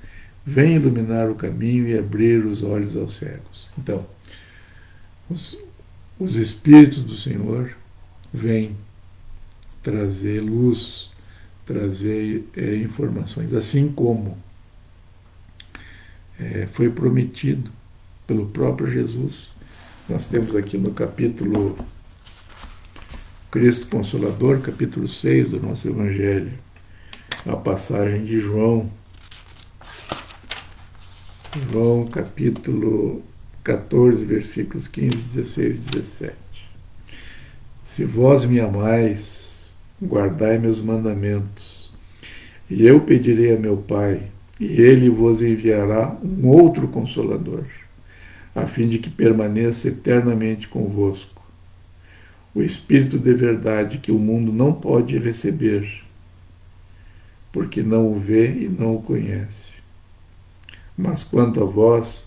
[0.45, 3.69] vêm iluminar o caminho e abrir os olhos aos cegos.
[3.77, 4.05] Então,
[5.29, 5.57] os,
[6.19, 7.75] os Espíritos do Senhor
[8.33, 8.75] vêm
[9.83, 11.09] trazer luz,
[11.65, 14.37] trazer é, informações, assim como
[16.39, 17.71] é, foi prometido
[18.25, 19.49] pelo próprio Jesus.
[20.09, 21.77] Nós temos aqui no capítulo
[23.51, 26.51] Cristo Consolador, capítulo 6 do nosso Evangelho,
[27.45, 28.91] a passagem de João,
[31.71, 33.23] João capítulo
[33.67, 36.33] 14, versículos 15, 16 e 17.
[37.83, 41.91] Se vós me amais, guardai meus mandamentos,
[42.69, 44.21] e eu pedirei a meu Pai,
[44.57, 47.65] e ele vos enviará um outro consolador,
[48.55, 51.43] a fim de que permaneça eternamente convosco.
[52.55, 56.03] O Espírito de verdade que o mundo não pode receber,
[57.51, 59.73] porque não o vê e não o conhece.
[60.97, 62.26] Mas quanto a vós,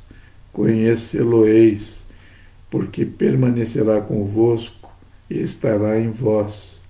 [0.53, 2.07] conhecê-lo-eis,
[2.71, 4.93] porque permanecerá convosco
[5.29, 6.81] e estará em vós.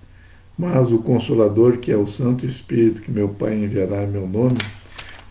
[0.57, 4.57] Mas o Consolador, que é o Santo Espírito que meu Pai enviará em meu nome,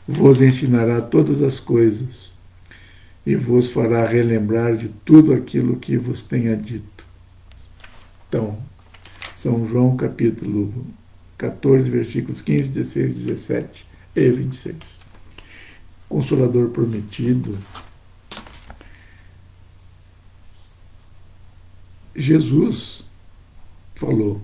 [0.06, 2.34] vos ensinará todas as coisas
[3.24, 7.04] e vos fará relembrar de tudo aquilo que vos tenha dito.
[8.28, 8.58] Então,
[9.36, 10.72] São João capítulo
[11.36, 15.00] 14, versículos 15, 16, 17 e 26.
[16.08, 17.56] Consolador prometido.
[22.20, 23.04] Jesus
[23.94, 24.40] falou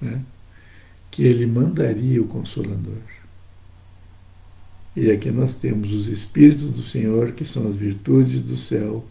[0.00, 0.20] né,
[1.10, 3.02] que ele mandaria o Consolador.
[4.94, 9.04] E aqui nós temos os Espíritos do Senhor, que são as virtudes do céu,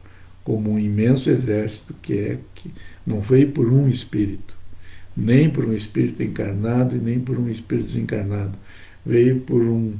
[0.43, 2.71] como um imenso exército que é que
[3.05, 4.55] não veio por um espírito,
[5.15, 8.57] nem por um espírito encarnado e nem por um espírito desencarnado.
[9.05, 9.95] Veio por um,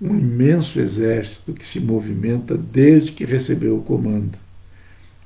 [0.00, 4.38] um imenso exército que se movimenta desde que recebeu o comando.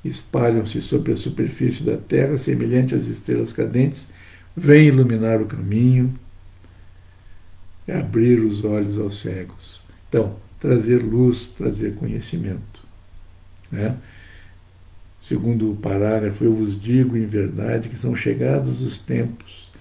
[0.03, 4.07] Espalham-se sobre a superfície da terra, semelhante às estrelas cadentes,
[4.55, 6.13] vêm iluminar o caminho,
[7.87, 9.83] abrir os olhos aos cegos.
[10.09, 12.83] Então, trazer luz, trazer conhecimento.
[13.71, 13.97] Né?
[15.21, 19.71] Segundo o parágrafo, eu vos digo em verdade que são chegados os tempos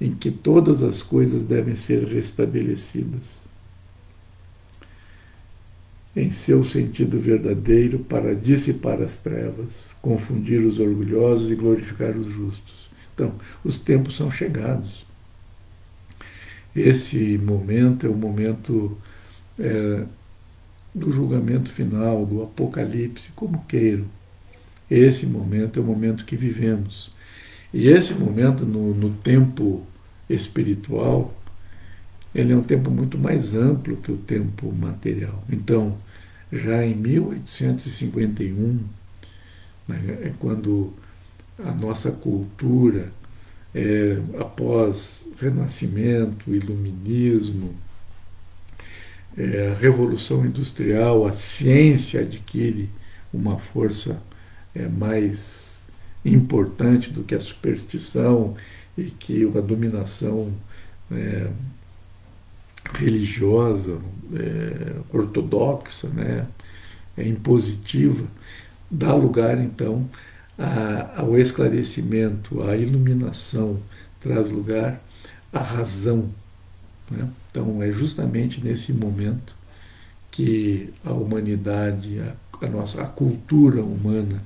[0.00, 3.51] em que todas as coisas devem ser restabelecidas
[6.14, 12.90] em seu sentido verdadeiro para dissipar as trevas, confundir os orgulhosos e glorificar os justos.
[13.14, 15.06] Então, os tempos são chegados.
[16.74, 18.96] Esse momento é o momento
[19.58, 20.04] é,
[20.94, 24.04] do julgamento final, do apocalipse, como queiram.
[24.90, 27.12] Esse momento é o momento que vivemos.
[27.72, 29.82] E esse momento, no, no tempo
[30.28, 31.34] espiritual,
[32.34, 35.42] ele é um tempo muito mais amplo que o tempo material.
[35.50, 35.98] Então,
[36.52, 38.80] já em 1851,
[39.88, 40.92] né, é quando
[41.58, 43.12] a nossa cultura
[43.74, 47.74] é, após Renascimento, Iluminismo,
[49.36, 52.88] é, Revolução Industrial, a ciência adquire
[53.32, 54.22] uma força
[54.74, 55.78] é, mais
[56.24, 58.56] importante do que a superstição
[58.96, 60.52] e que a dominação
[61.10, 61.48] é,
[62.94, 63.98] religiosa,
[64.34, 66.46] é, ortodoxa, né,
[67.16, 68.24] é impositiva,
[68.90, 70.08] dá lugar então
[70.58, 73.80] a, ao esclarecimento, à iluminação,
[74.20, 75.00] traz lugar
[75.52, 76.30] à razão.
[77.10, 77.28] Né?
[77.50, 79.54] Então, é justamente nesse momento
[80.30, 84.42] que a humanidade, a, a nossa a cultura humana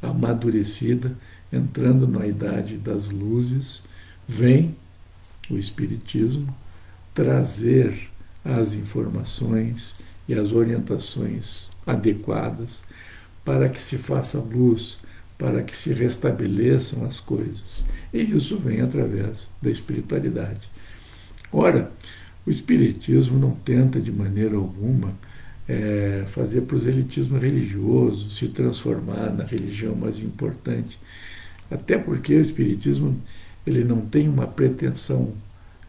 [0.00, 1.16] amadurecida,
[1.52, 3.82] entrando na idade das luzes,
[4.26, 4.74] vem
[5.50, 6.54] o Espiritismo
[7.14, 8.08] trazer
[8.44, 9.96] as informações
[10.28, 12.82] e as orientações adequadas
[13.44, 14.98] para que se faça luz
[15.42, 17.84] para que se restabeleçam as coisas.
[18.14, 20.68] E isso vem através da espiritualidade.
[21.52, 21.90] Ora,
[22.46, 25.12] o Espiritismo não tenta de maneira alguma
[25.68, 30.96] é, fazer proselitismo religioso, se transformar na religião mais importante,
[31.68, 33.20] até porque o Espiritismo
[33.66, 35.32] ele não tem uma pretensão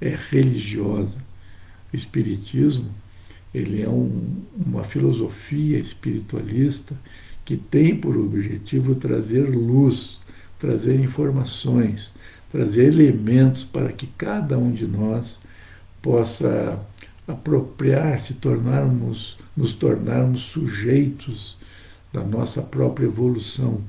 [0.03, 1.17] é, religiosa.
[1.91, 2.91] O Espiritismo
[3.53, 6.95] ele é um, uma filosofia espiritualista
[7.45, 10.19] que tem por objetivo trazer luz,
[10.59, 12.13] trazer informações,
[12.51, 15.39] trazer elementos para que cada um de nós
[16.01, 16.79] possa
[17.27, 21.55] apropriar-se, tornarmos, nos tornarmos sujeitos
[22.11, 23.81] da nossa própria evolução,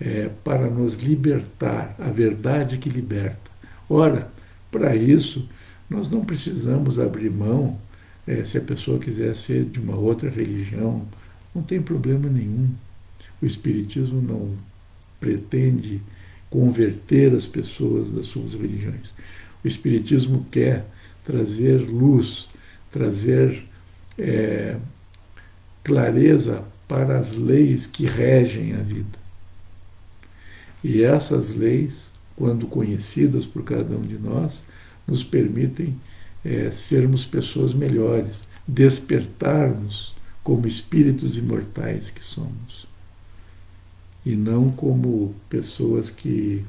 [0.00, 3.50] é, para nos libertar, a verdade que liberta.
[3.88, 4.30] Ora,
[4.70, 5.48] para isso,
[5.88, 7.78] nós não precisamos abrir mão,
[8.26, 11.04] é, se a pessoa quiser ser de uma outra religião,
[11.54, 12.70] não tem problema nenhum.
[13.42, 14.54] O Espiritismo não
[15.18, 16.00] pretende
[16.48, 19.12] converter as pessoas das suas religiões.
[19.64, 20.86] O Espiritismo quer
[21.24, 22.48] trazer luz,
[22.92, 23.64] trazer
[24.18, 24.76] é,
[25.82, 29.18] clareza para as leis que regem a vida.
[30.82, 32.09] E essas leis,
[32.40, 34.64] quando conhecidas por cada um de nós,
[35.06, 35.94] nos permitem
[36.42, 42.86] é, sermos pessoas melhores, despertarmos como espíritos imortais que somos.
[44.24, 46.64] E não como pessoas que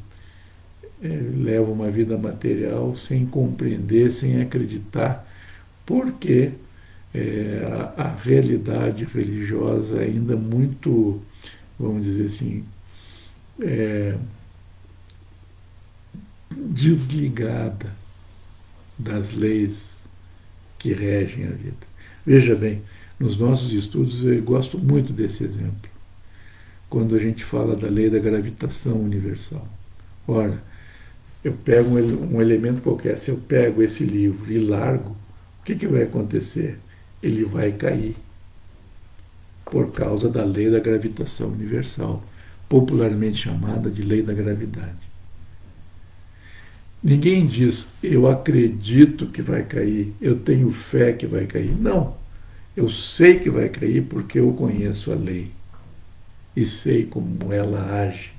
[1.02, 5.26] é, levam uma vida material sem compreender, sem acreditar,
[5.86, 6.52] porque
[7.14, 11.22] é, a, a realidade religiosa ainda muito,
[11.80, 12.66] vamos dizer assim,
[13.62, 14.18] é,
[16.56, 17.88] desligada
[18.98, 20.06] das leis
[20.78, 21.92] que regem a vida.
[22.26, 22.82] Veja bem,
[23.20, 25.90] nos nossos estudos eu gosto muito desse exemplo.
[26.90, 29.68] Quando a gente fala da lei da gravitação universal.
[30.28, 30.62] Ora,
[31.44, 35.12] eu pego um, um elemento qualquer, se eu pego esse livro e largo,
[35.62, 36.78] o que, que vai acontecer?
[37.22, 38.16] Ele vai cair
[39.66, 42.24] por causa da lei da gravitação universal,
[42.68, 45.11] popularmente chamada de lei da gravidade.
[47.04, 51.76] Ninguém diz, eu acredito que vai cair, eu tenho fé que vai cair.
[51.76, 52.16] Não.
[52.78, 55.52] Eu sei que vai cair porque eu conheço a lei
[56.56, 58.32] e sei como ela age.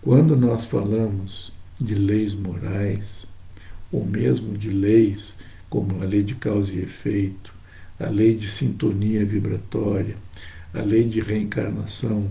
[0.00, 3.26] Quando nós falamos de leis morais,
[3.90, 5.36] ou mesmo de leis
[5.68, 7.52] como a lei de causa e efeito,
[7.98, 10.16] a lei de sintonia vibratória,
[10.72, 12.30] a lei de reencarnação,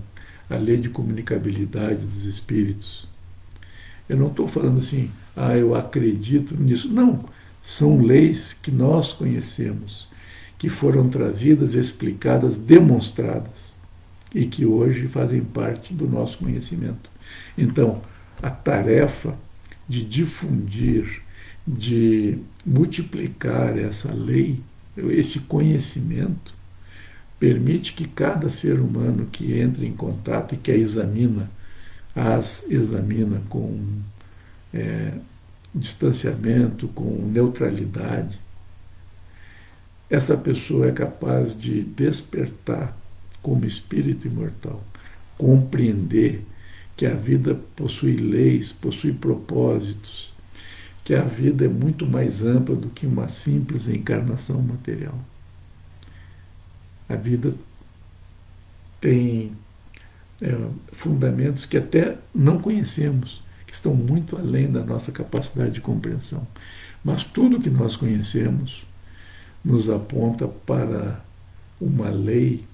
[0.49, 3.07] a lei de comunicabilidade dos espíritos,
[4.12, 6.89] eu não estou falando assim, ah, eu acredito nisso.
[6.91, 7.24] Não.
[7.64, 10.09] São leis que nós conhecemos,
[10.59, 13.74] que foram trazidas, explicadas, demonstradas
[14.36, 17.09] e que hoje fazem parte do nosso conhecimento.
[17.57, 18.01] Então,
[18.43, 19.34] a tarefa
[19.88, 21.22] de difundir,
[21.66, 24.59] de multiplicar essa lei,
[25.12, 26.53] esse conhecimento,
[27.39, 31.49] permite que cada ser humano que entre em contato e que a examina
[32.16, 34.01] as examina com
[34.74, 35.14] é,
[35.74, 38.39] distanciamento, com neutralidade,
[40.09, 42.95] essa pessoa é capaz de despertar
[43.41, 44.84] como espírito imortal,
[45.38, 46.43] compreender
[46.97, 50.32] que a vida possui leis, possui propósitos,
[51.03, 55.18] que a vida é muito mais ampla do que uma simples encarnação material.
[57.07, 57.55] A vida
[58.99, 59.53] tem
[60.41, 60.57] é,
[60.91, 66.45] fundamentos que até não conhecemos, que estão muito além da nossa capacidade de compreensão.
[67.03, 68.85] Mas tudo que nós conhecemos
[69.63, 71.23] nos aponta para
[71.79, 72.65] uma lei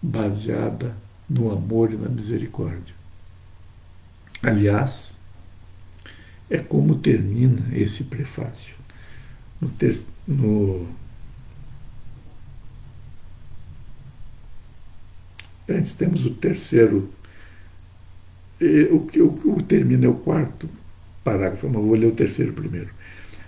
[0.00, 0.94] baseada
[1.28, 2.94] no amor e na misericórdia.
[4.42, 5.14] Aliás,
[6.50, 8.74] é como termina esse prefácio.
[9.60, 10.86] No, ter, no
[15.68, 17.08] Antes temos o terceiro,
[18.90, 20.68] o que o, o termina é o quarto
[21.22, 22.90] parágrafo, mas vou ler o terceiro primeiro.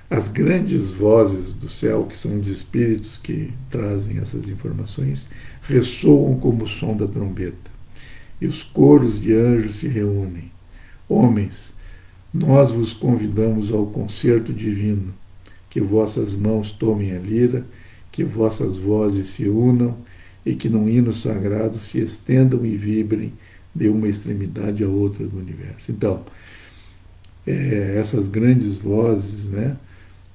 [0.08, 5.28] As grandes vozes do céu, que são os espíritos que trazem essas informações,
[5.62, 7.70] ressoam como o som da trombeta,
[8.40, 10.50] e os coros de anjos se reúnem.
[11.08, 11.74] Homens,
[12.32, 15.12] nós vos convidamos ao concerto divino,
[15.68, 17.66] que vossas mãos tomem a lira,
[18.12, 19.96] que vossas vozes se unam
[20.46, 23.32] e que num hino sagrado se estendam e vibrem
[23.74, 25.90] de uma extremidade a outra do universo.
[25.90, 26.24] Então,
[27.44, 29.76] é, essas grandes vozes, né,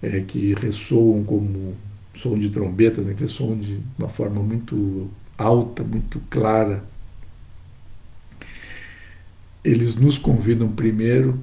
[0.01, 1.73] é, que ressoam como
[2.13, 6.83] som de trombeta, né, que ressoam de uma forma muito alta, muito clara,
[9.63, 11.39] eles nos convidam primeiro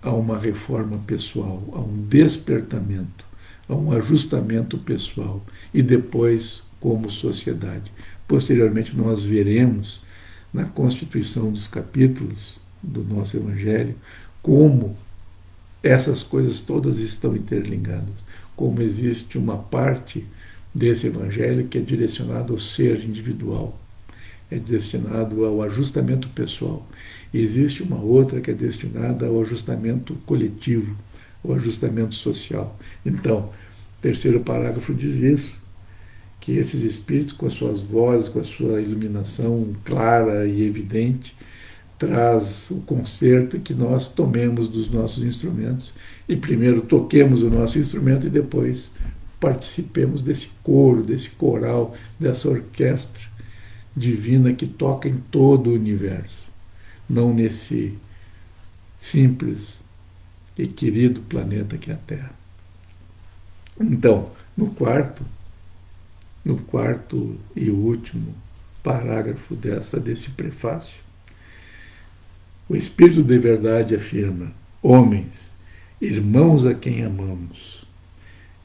[0.00, 3.24] a uma reforma pessoal, a um despertamento,
[3.68, 5.44] a um ajustamento pessoal
[5.74, 7.92] e depois como sociedade.
[8.26, 10.00] Posteriormente, nós veremos
[10.52, 13.94] na constituição dos capítulos do nosso Evangelho
[14.42, 14.96] como
[15.82, 18.14] essas coisas todas estão interligadas,
[18.56, 20.26] como existe uma parte
[20.74, 23.78] desse Evangelho que é direcionado ao ser individual,
[24.50, 26.86] é destinado ao ajustamento pessoal.
[27.32, 30.96] E existe uma outra que é destinada ao ajustamento coletivo,
[31.44, 32.78] ao ajustamento social.
[33.04, 33.50] Então,
[33.98, 35.54] o terceiro parágrafo diz isso
[36.40, 41.34] que esses espíritos, com as suas vozes, com a sua iluminação clara e evidente,
[41.98, 45.92] traz o concerto e que nós tomemos dos nossos instrumentos
[46.28, 48.92] e primeiro toquemos o nosso instrumento e depois
[49.40, 53.22] participemos desse coro, desse coral, dessa orquestra
[53.96, 56.46] divina que toca em todo o universo,
[57.10, 57.98] não nesse
[58.98, 59.82] simples
[60.56, 62.32] e querido planeta que é a Terra.
[63.80, 65.24] Então, no quarto,
[66.48, 68.34] no quarto e último
[68.82, 70.98] parágrafo dessa, desse prefácio.
[72.66, 74.50] O Espírito de Verdade afirma:
[74.82, 75.54] Homens,
[76.00, 77.86] irmãos a quem amamos,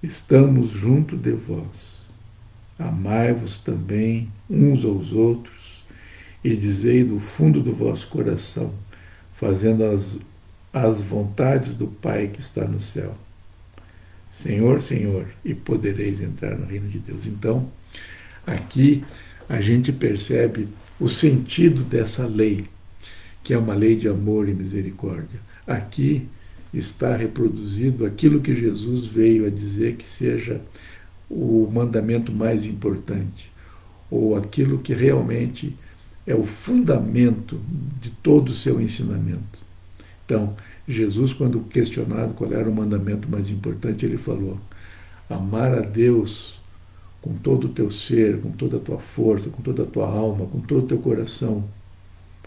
[0.01, 2.03] estamos junto de vós.
[2.79, 5.84] Amai-vos também uns aos outros
[6.41, 8.73] e dizei do fundo do vosso coração,
[9.34, 10.19] fazendo as,
[10.71, 13.13] as vontades do Pai que está no céu.
[14.34, 17.27] Senhor, Senhor, e podereis entrar no reino de Deus.
[17.27, 17.69] Então,
[18.47, 19.03] aqui
[19.47, 20.67] a gente percebe
[20.99, 22.65] o sentido dessa lei,
[23.43, 25.39] que é uma lei de amor e misericórdia.
[25.67, 26.27] Aqui
[26.73, 30.59] está reproduzido aquilo que Jesus veio a dizer que seja
[31.29, 33.51] o mandamento mais importante,
[34.09, 35.77] ou aquilo que realmente
[36.25, 37.61] é o fundamento
[38.01, 39.59] de todo o seu ensinamento.
[40.25, 40.55] Então,
[40.88, 44.59] Jesus, quando questionado qual era o mandamento mais importante, ele falou:
[45.29, 46.61] amar a Deus
[47.21, 50.45] com todo o teu ser, com toda a tua força, com toda a tua alma,
[50.45, 51.63] com todo o teu coração,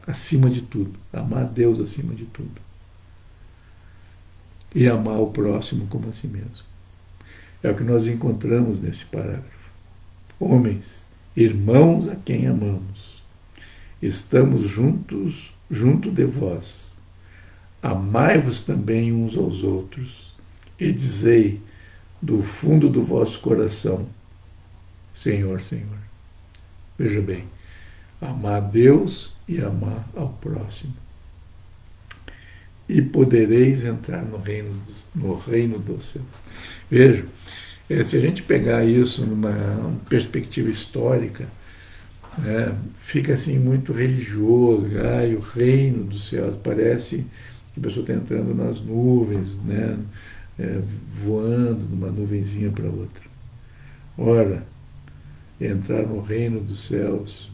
[0.07, 0.93] acima de tudo.
[1.11, 2.61] Amar a Deus acima de tudo.
[4.75, 6.67] E amar o próximo como a si mesmo.
[7.63, 9.71] É o que nós encontramos nesse parágrafo.
[10.39, 13.23] Homens, irmãos a quem amamos,
[14.03, 16.86] estamos juntos, junto de vós.
[17.83, 20.35] Amai-vos também uns aos outros,
[20.79, 21.61] e dizei
[22.21, 24.07] do fundo do vosso coração:
[25.15, 25.99] Senhor, Senhor.
[26.99, 27.45] Veja bem,
[28.21, 30.95] amar a Deus e amar ao próximo.
[32.89, 34.71] E podereis entrar no reino,
[35.15, 36.23] no reino do céu.
[36.91, 37.27] Veja,
[37.91, 41.47] é, se a gente pegar isso numa perspectiva histórica,
[42.45, 44.87] é, fica assim muito religioso,
[45.19, 47.27] ai, o reino dos céus, parece
[47.77, 49.99] que a pessoa está entrando nas nuvens, né,
[50.59, 50.81] é,
[51.15, 53.23] voando de uma nuvenzinha para outra.
[54.17, 54.67] Ora,
[55.61, 57.51] entrar no reino dos céus,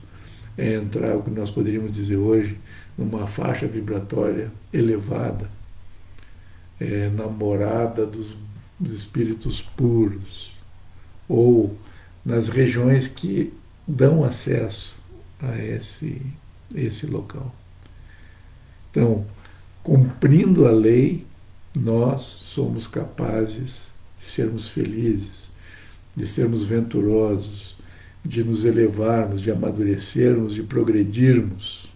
[0.56, 2.56] é entrar, o que nós poderíamos dizer hoje,
[2.96, 5.50] numa faixa vibratória elevada,
[6.78, 8.36] é, namorada dos,
[8.78, 10.56] dos espíritos puros,
[11.28, 11.76] ou
[12.24, 13.52] nas regiões que
[13.88, 14.94] dão acesso
[15.40, 16.22] a esse,
[16.76, 17.52] esse local.
[18.90, 19.26] Então,
[19.82, 21.26] cumprindo a lei,
[21.74, 23.88] nós somos capazes
[24.20, 25.50] de sermos felizes,
[26.14, 27.74] de sermos venturosos,
[28.24, 31.88] de nos elevarmos, de amadurecermos, de progredirmos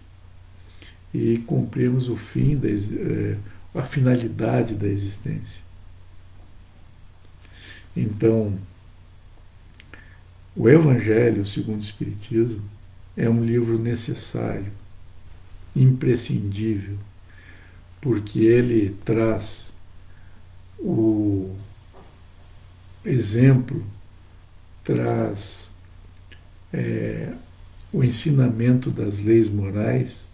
[1.13, 3.37] e cumprirmos o fim, da, eh,
[3.73, 5.61] a finalidade da existência.
[7.95, 8.53] Então,
[10.55, 12.63] o Evangelho segundo o Espiritismo
[13.15, 14.71] é um livro necessário,
[15.75, 16.97] imprescindível,
[18.01, 19.73] porque ele traz
[20.79, 21.55] o
[23.03, 23.83] exemplo,
[24.83, 25.71] traz
[26.71, 27.33] é,
[27.91, 30.29] o ensinamento das leis morais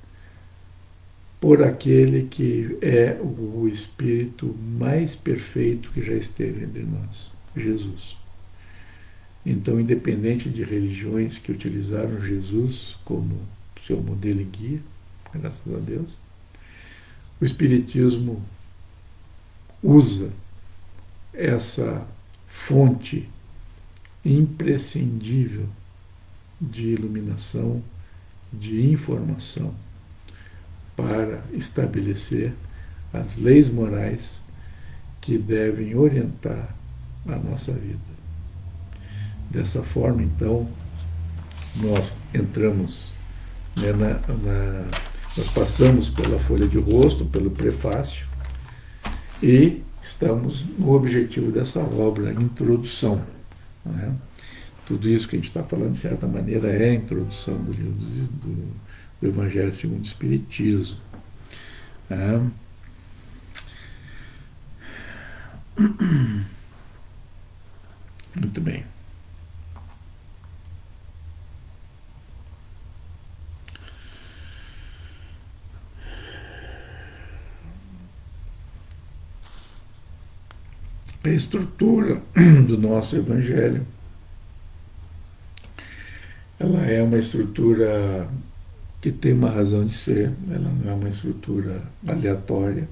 [1.40, 8.16] por aquele que é o Espírito mais perfeito que já esteve entre nós, Jesus.
[9.46, 13.38] Então, independente de religiões que utilizaram Jesus como
[13.86, 14.80] seu modelo e guia,
[15.34, 16.18] graças a Deus,
[17.44, 18.42] o Espiritismo
[19.84, 20.32] usa
[21.34, 22.08] essa
[22.48, 23.28] fonte
[24.24, 25.68] imprescindível
[26.62, 27.84] de iluminação,
[28.54, 29.76] de informação,
[30.96, 32.54] para estabelecer
[33.12, 34.42] as leis morais
[35.20, 36.74] que devem orientar
[37.28, 38.00] a nossa vida.
[39.50, 40.66] Dessa forma, então,
[41.76, 43.12] nós entramos
[43.76, 48.28] né, na, na, nós passamos pela folha de rosto, pelo prefácio,
[49.42, 53.22] e estamos no objetivo dessa obra, a introdução.
[53.86, 54.14] Né?
[54.86, 57.94] Tudo isso que a gente está falando, de certa maneira, é a introdução do livro
[57.94, 58.72] do,
[59.22, 60.98] do Evangelho segundo o Espiritismo.
[62.10, 62.40] É.
[68.40, 68.93] Muito bem.
[81.30, 82.22] Estrutura
[82.68, 83.86] do nosso Evangelho
[86.64, 88.30] ela é uma estrutura
[89.02, 92.88] que tem uma razão de ser, ela não é uma estrutura aleatória.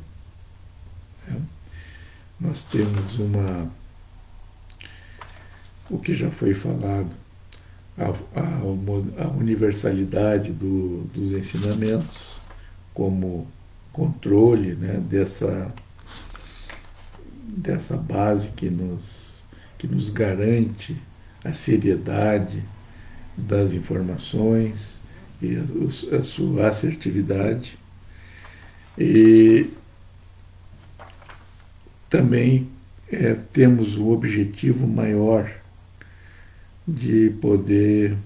[1.25, 1.39] Né?
[2.37, 3.71] Nós temos uma.
[5.89, 7.15] O que já foi falado,
[7.97, 8.09] a,
[8.39, 12.35] a, a universalidade do, dos ensinamentos
[12.93, 13.47] como
[13.93, 15.73] controle né, dessa,
[17.57, 19.43] dessa base que nos,
[19.77, 20.95] que nos garante
[21.43, 22.63] a seriedade
[23.35, 25.01] das informações
[25.41, 27.77] e a, a sua assertividade.
[28.97, 29.69] E
[32.09, 32.69] também
[33.11, 35.51] é, temos o objetivo maior
[36.87, 38.17] de poder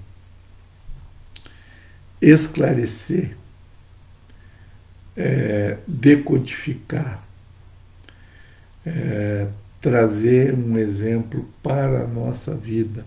[2.21, 3.35] esclarecer,
[5.15, 7.24] é, decodificar,
[8.85, 9.47] é,
[9.81, 13.05] trazer um exemplo para a nossa vida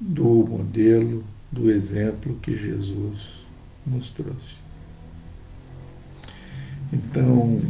[0.00, 3.34] do modelo, do exemplo que Jesus
[3.86, 4.56] nos trouxe.
[6.92, 7.60] Então,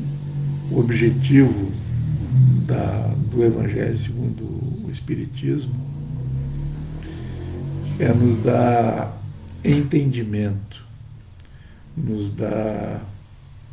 [0.71, 1.73] o objetivo
[2.67, 4.43] da, do Evangelho segundo
[4.85, 5.75] o Espiritismo
[7.99, 9.17] é nos dar
[9.65, 10.85] entendimento,
[11.97, 13.05] nos dar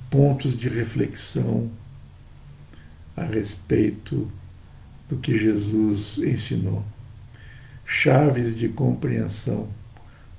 [0.10, 1.70] pontos de reflexão
[3.22, 4.30] a respeito
[5.10, 6.84] do que Jesus ensinou,
[7.86, 9.68] chaves de compreensão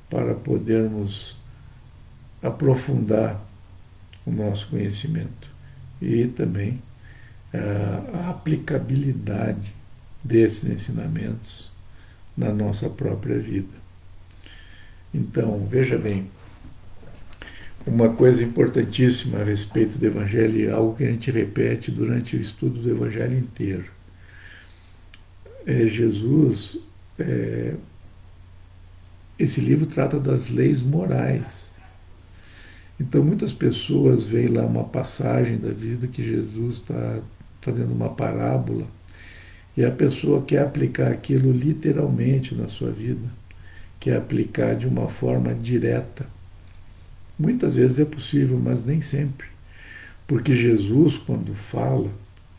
[0.09, 1.37] para podermos
[2.43, 3.41] aprofundar
[4.27, 5.49] o nosso conhecimento
[6.01, 6.83] e também
[8.15, 9.75] a aplicabilidade
[10.25, 11.71] desses ensinamentos
[12.37, 13.83] na nossa própria vida.
[15.13, 16.31] Então, veja bem,
[17.87, 22.81] uma coisa importantíssima a respeito do Evangelho, algo que a gente repete durante o estudo
[22.81, 23.87] do Evangelho inteiro.
[25.67, 26.79] É Jesus,
[27.19, 27.75] é,
[29.39, 31.71] esse livro trata das leis morais.
[33.01, 37.21] Então, muitas pessoas veem lá uma passagem da vida que Jesus está
[37.61, 38.87] fazendo uma parábola
[39.77, 43.29] e a pessoa quer aplicar aquilo literalmente na sua vida,
[43.99, 46.27] quer aplicar de uma forma direta.
[47.39, 49.49] Muitas vezes é possível, mas nem sempre.
[50.27, 52.11] Porque Jesus, quando fala,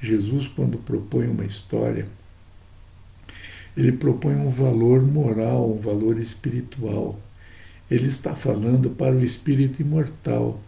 [0.01, 2.07] Jesus, quando propõe uma história,
[3.75, 7.19] ele propõe um valor moral, um valor espiritual.
[7.89, 10.59] Ele está falando para o espírito imortal.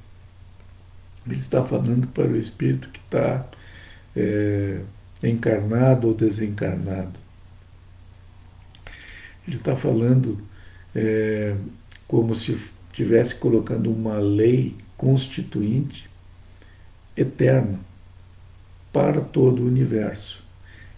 [1.28, 3.46] Ele está falando para o espírito que está
[4.16, 4.82] é,
[5.24, 7.20] encarnado ou desencarnado.
[9.48, 10.40] Ele está falando
[10.96, 11.56] é,
[12.08, 12.58] como se
[12.96, 16.10] estivesse colocando uma lei constituinte
[17.16, 17.78] eterna
[18.94, 20.42] para todo o universo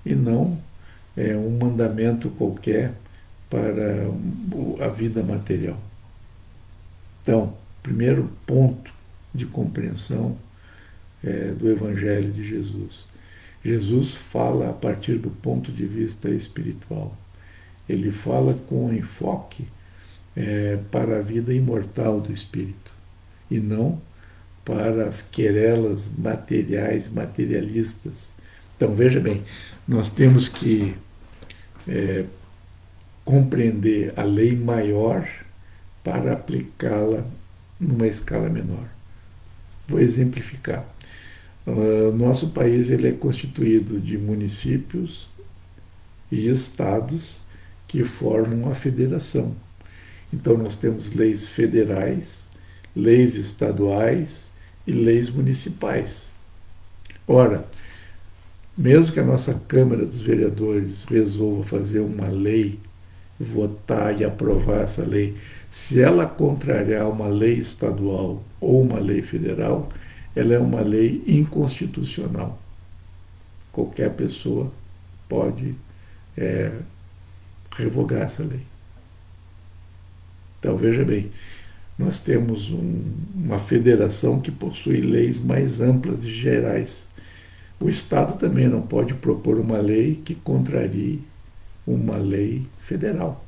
[0.06, 0.60] e não
[1.16, 2.94] é, um mandamento qualquer
[3.50, 4.06] para
[4.86, 5.82] a vida material.
[7.24, 8.94] Então, primeiro ponto
[9.34, 10.38] de compreensão
[11.24, 13.08] é, do Evangelho de Jesus.
[13.66, 17.18] Jesus fala a partir do ponto de vista espiritual.
[17.90, 19.68] Ele fala com enfoque
[20.38, 22.94] é, para a vida imortal do espírito
[23.50, 24.00] e não
[24.64, 28.34] para as querelas materiais, materialistas.
[28.76, 29.44] Então veja bem,
[29.88, 30.96] nós temos que
[31.88, 32.26] é,
[33.26, 35.28] compreender a lei maior
[36.04, 37.26] para aplicá-la
[37.80, 38.86] numa escala menor.
[39.88, 40.86] Vou exemplificar.
[41.66, 45.28] O nosso país ele é constituído de municípios
[46.32, 47.42] e estados
[47.88, 49.56] que formam a federação.
[50.32, 52.50] Então nós temos leis federais,
[52.96, 54.52] leis estaduais
[54.86, 56.32] e leis municipais.
[57.28, 57.66] Ora,
[58.78, 62.80] mesmo que a nossa Câmara dos Vereadores resolva fazer uma lei,
[63.40, 65.36] votar e aprovar essa lei,
[65.70, 69.90] se ela contrariar uma lei estadual ou uma lei federal,
[70.36, 72.60] ela é uma lei inconstitucional.
[73.72, 74.72] Qualquer pessoa
[75.28, 75.76] pode
[76.38, 76.72] é,
[77.72, 78.62] revogar essa lei.
[80.60, 81.32] Então, veja bem,
[81.98, 83.04] nós temos um,
[83.36, 87.08] uma federação que possui leis mais amplas e gerais.
[87.80, 91.22] O Estado também não pode propor uma lei que contrarie
[91.86, 93.46] uma lei federal.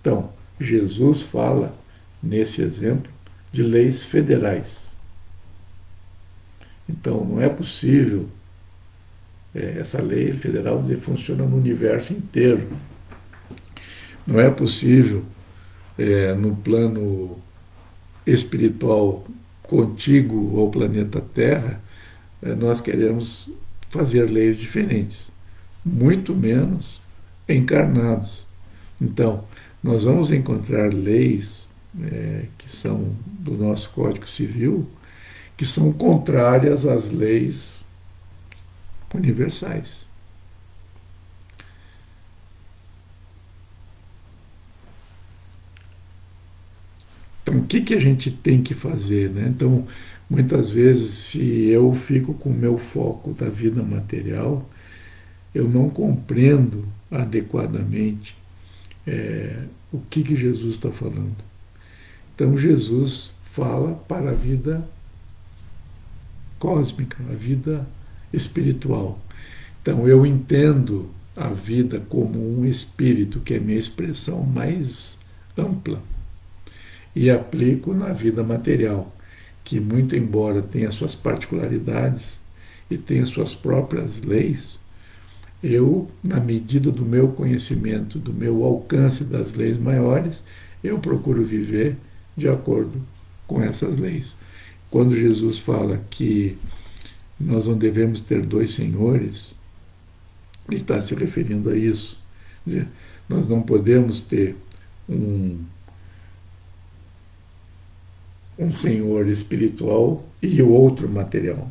[0.00, 0.30] Então,
[0.60, 1.74] Jesus fala,
[2.22, 3.10] nesse exemplo,
[3.52, 4.96] de leis federais.
[6.88, 8.28] Então, não é possível.
[9.54, 12.68] É, essa lei federal dizer, funciona no universo inteiro.
[14.26, 15.24] Não é possível,
[16.00, 17.36] é, no plano
[18.26, 19.26] espiritual
[19.62, 21.80] contíguo ao planeta Terra,
[22.42, 23.50] é, nós queremos
[23.90, 25.30] fazer leis diferentes,
[25.84, 27.00] muito menos
[27.46, 28.46] encarnados.
[29.00, 29.44] Então,
[29.82, 31.70] nós vamos encontrar leis
[32.02, 34.88] é, que são do nosso Código Civil
[35.56, 37.84] que são contrárias às leis
[39.14, 40.06] universais.
[47.70, 49.30] Que, que a gente tem que fazer?
[49.30, 49.48] Né?
[49.48, 49.86] Então,
[50.28, 54.68] muitas vezes, se eu fico com o meu foco da vida material,
[55.54, 58.34] eu não compreendo adequadamente
[59.06, 61.36] é, o que, que Jesus está falando.
[62.34, 64.84] Então, Jesus fala para a vida
[66.58, 67.86] cósmica, a vida
[68.32, 69.18] espiritual.
[69.82, 75.18] Então eu entendo a vida como um espírito, que é minha expressão mais
[75.56, 76.02] ampla,
[77.14, 79.14] e aplico na vida material,
[79.64, 82.40] que muito embora tenha suas particularidades
[82.90, 84.80] e tenha suas próprias leis,
[85.62, 90.42] eu, na medida do meu conhecimento, do meu alcance das leis maiores,
[90.82, 91.96] eu procuro viver
[92.36, 93.00] de acordo
[93.46, 94.36] com essas leis.
[94.90, 96.56] Quando Jesus fala que
[97.38, 99.54] nós não devemos ter dois senhores,
[100.68, 102.18] ele está se referindo a isso.
[102.64, 102.88] Quer dizer,
[103.28, 104.56] nós não podemos ter
[105.08, 105.58] um,
[108.60, 111.66] um senhor espiritual e o outro material.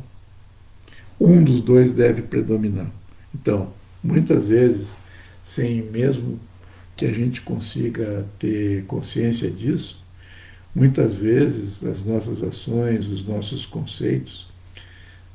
[1.20, 2.90] Um dos dois deve predominar.
[3.32, 3.72] Então,
[4.02, 4.98] muitas vezes,
[5.44, 6.40] sem mesmo
[6.96, 10.04] que a gente consiga ter consciência disso,
[10.74, 14.48] muitas vezes as nossas ações, os nossos conceitos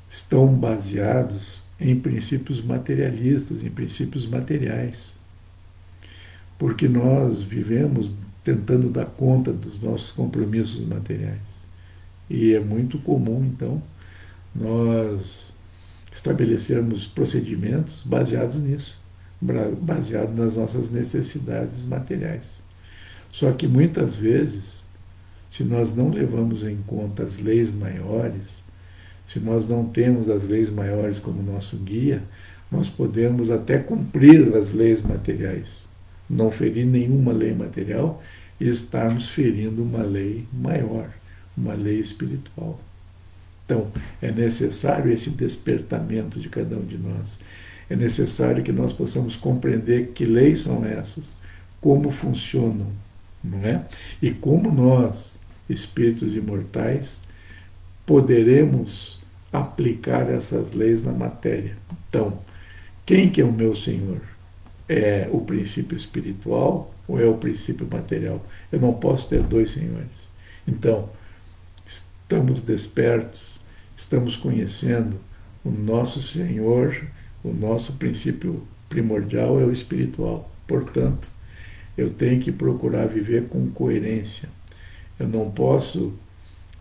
[0.10, 5.16] estão baseados em princípios materialistas, em princípios materiais.
[6.60, 8.12] Porque nós vivemos
[8.46, 11.58] tentando dar conta dos nossos compromissos materiais.
[12.30, 13.82] E é muito comum, então,
[14.56, 15.52] nós
[16.14, 18.98] estabelecermos procedimentos baseados nisso,
[19.82, 22.62] baseados nas nossas necessidades materiais.
[23.32, 24.84] Só que muitas vezes,
[25.50, 28.62] se nós não levamos em conta as leis maiores,
[29.26, 32.24] se nós não temos as leis maiores como nosso guia,
[32.72, 35.90] nós podemos até cumprir as leis materiais,
[36.30, 38.22] não ferir nenhuma lei material
[38.60, 41.10] e estarmos ferindo uma lei maior,
[41.58, 42.80] uma lei espiritual.
[43.66, 47.40] Então, é necessário esse despertamento de cada um de nós.
[47.90, 51.38] É necessário que nós possamos compreender que leis são essas,
[51.82, 52.88] como funcionam,
[53.44, 53.84] não é?
[54.22, 57.22] E como nós, espíritos imortais,
[58.06, 59.20] poderemos
[59.52, 61.76] aplicar essas leis na matéria.
[62.08, 62.40] Então,
[63.06, 64.22] quem que é o meu Senhor?
[64.88, 68.44] É o princípio espiritual ou é o princípio material?
[68.72, 70.32] Eu não posso ter dois senhores.
[70.68, 71.10] Então,
[71.86, 73.60] estamos despertos,
[73.96, 75.18] estamos conhecendo
[75.64, 76.96] o nosso Senhor,
[77.44, 80.50] o nosso princípio primordial é o espiritual.
[80.68, 81.30] Portanto,
[81.98, 84.50] eu tenho que procurar viver com coerência.
[85.20, 86.14] Eu não posso,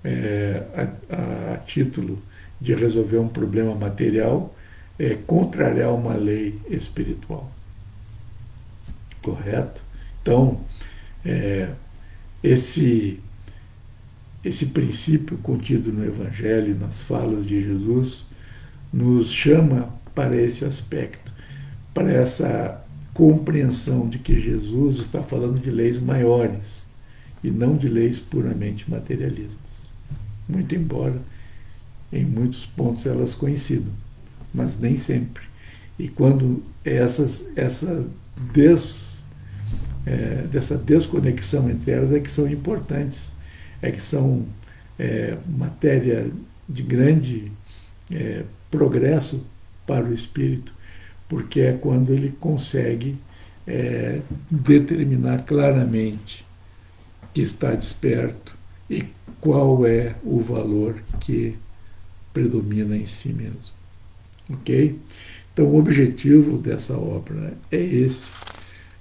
[0.03, 0.63] é,
[1.09, 2.21] a, a, título
[2.61, 4.55] de resolver um problema material,
[4.99, 7.54] é, contrariar uma lei espiritual.
[9.25, 9.83] Correto?
[10.21, 10.61] Então,
[11.25, 11.71] é,
[12.43, 13.19] esse
[14.45, 18.27] esse princípio contido no Evangelho, nas falas de Jesus,
[18.93, 21.33] nos chama para esse aspecto,
[21.95, 26.87] para essa compreensão de que Jesus está falando de leis maiores
[27.43, 29.89] e não de leis puramente materialistas.
[30.47, 31.23] Muito embora
[32.13, 33.93] em muitos pontos elas coincidam,
[34.53, 35.45] mas nem sempre.
[35.99, 38.07] E quando essas, essa
[38.53, 39.27] des,
[40.07, 43.33] é, dessa desconexão entre elas é que são importantes
[43.85, 44.47] é que são
[44.99, 46.31] é, matéria
[46.69, 47.53] de grande
[48.11, 49.47] é, progresso
[49.87, 50.73] para o espírito,
[51.29, 53.19] porque é quando ele consegue
[53.67, 54.21] é,
[54.51, 56.45] determinar claramente
[57.33, 58.57] que está desperto
[58.89, 59.05] e
[59.41, 61.57] qual é o valor que
[62.33, 63.75] predomina em si mesmo.
[64.51, 64.99] Ok?
[65.55, 68.31] Então, o objetivo dessa obra é esse: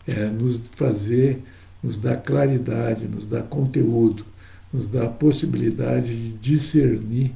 [0.07, 1.39] é nos fazer,
[1.83, 4.25] nos dar claridade, nos dar conteúdo
[4.73, 7.31] nos a possibilidade de discernir,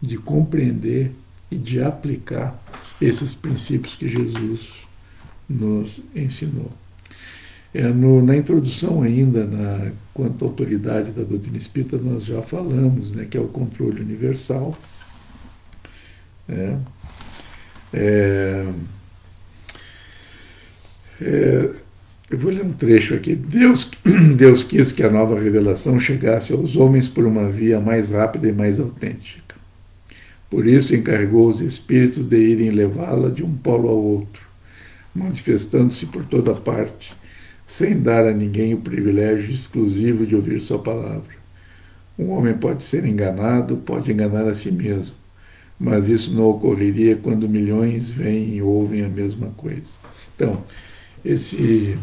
[0.00, 1.12] de compreender
[1.50, 2.58] e de aplicar
[2.98, 4.70] esses princípios que Jesus
[5.46, 6.72] nos ensinou.
[7.74, 13.12] É, no, na introdução ainda, na, quanto à autoridade da doutrina espírita, nós já falamos,
[13.12, 14.76] né, que é o controle universal.
[16.48, 16.76] É,
[17.92, 18.66] é,
[21.20, 21.70] é
[22.30, 23.34] eu vou ler um trecho aqui.
[23.34, 23.90] Deus,
[24.36, 28.52] Deus quis que a nova revelação chegasse aos homens por uma via mais rápida e
[28.52, 29.56] mais autêntica.
[30.48, 34.48] Por isso encarregou os espíritos de irem levá-la de um polo ao outro,
[35.12, 37.12] manifestando-se por toda parte,
[37.66, 41.40] sem dar a ninguém o privilégio exclusivo de ouvir sua palavra.
[42.16, 45.16] Um homem pode ser enganado, pode enganar a si mesmo,
[45.80, 49.88] mas isso não ocorreria quando milhões veem e ouvem a mesma coisa.
[50.36, 50.62] Então,
[51.24, 51.98] esse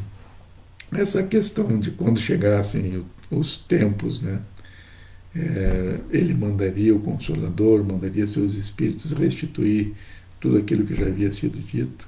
[0.91, 4.39] essa questão de quando chegassem os tempos, né,
[5.35, 9.93] é, ele mandaria o Consolador, mandaria seus espíritos restituir
[10.39, 12.07] tudo aquilo que já havia sido dito.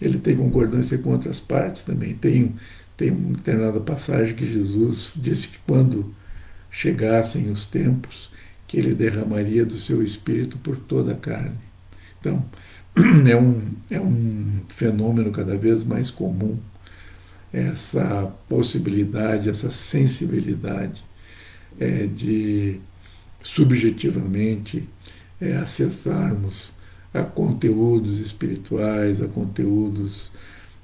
[0.00, 2.14] Ele tem concordância com outras partes também.
[2.14, 2.54] Tem,
[2.96, 6.14] tem uma determinada passagem que Jesus disse que quando
[6.70, 8.30] chegassem os tempos,
[8.72, 11.58] que ele derramaria do seu espírito por toda a carne.
[12.18, 12.42] Então,
[13.28, 13.60] é um,
[13.90, 16.58] é um fenômeno cada vez mais comum
[17.52, 21.04] essa possibilidade, essa sensibilidade
[21.78, 22.80] é, de
[23.42, 24.88] subjetivamente
[25.38, 26.72] é, acessarmos
[27.12, 30.32] a conteúdos espirituais, a conteúdos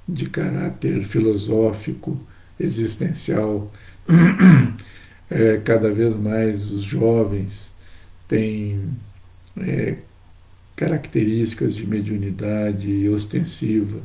[0.07, 2.21] de caráter filosófico,
[2.59, 3.73] existencial.
[5.31, 7.71] É, cada vez mais os jovens
[8.29, 8.89] têm
[9.57, 9.97] é,
[10.77, 14.01] características de mediunidade ostensiva.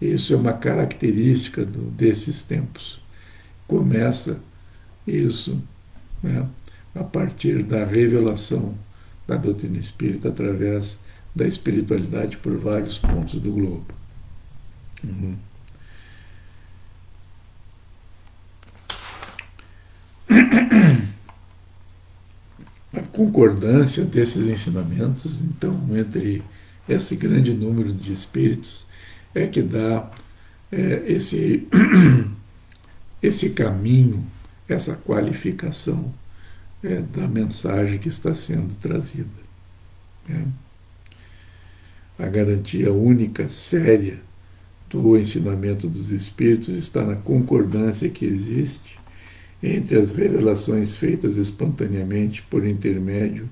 [0.00, 3.00] Isso é uma característica do, desses tempos.
[3.68, 4.40] Começa
[5.06, 5.62] isso
[6.20, 6.48] né,
[6.94, 8.74] a partir da revelação
[9.28, 10.98] da doutrina espírita através
[11.34, 13.86] da espiritualidade por vários pontos do globo.
[15.04, 15.36] Uhum.
[22.92, 26.42] A concordância desses ensinamentos, então, entre
[26.86, 28.86] esse grande número de espíritos,
[29.34, 30.10] é que dá
[30.70, 31.66] é, esse,
[33.22, 34.22] esse caminho,
[34.68, 36.12] essa qualificação
[36.84, 39.28] é, da mensagem que está sendo trazida.
[40.28, 40.46] Né?
[42.18, 44.20] A garantia única, séria,
[44.90, 48.98] do ensinamento dos Espíritos está na concordância que existe
[49.66, 53.48] entre as revelações feitas espontaneamente por intermédio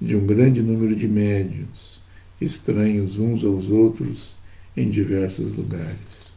[0.00, 2.00] de um grande número de médios,
[2.40, 4.36] estranhos uns aos outros
[4.76, 6.28] em diversos lugares.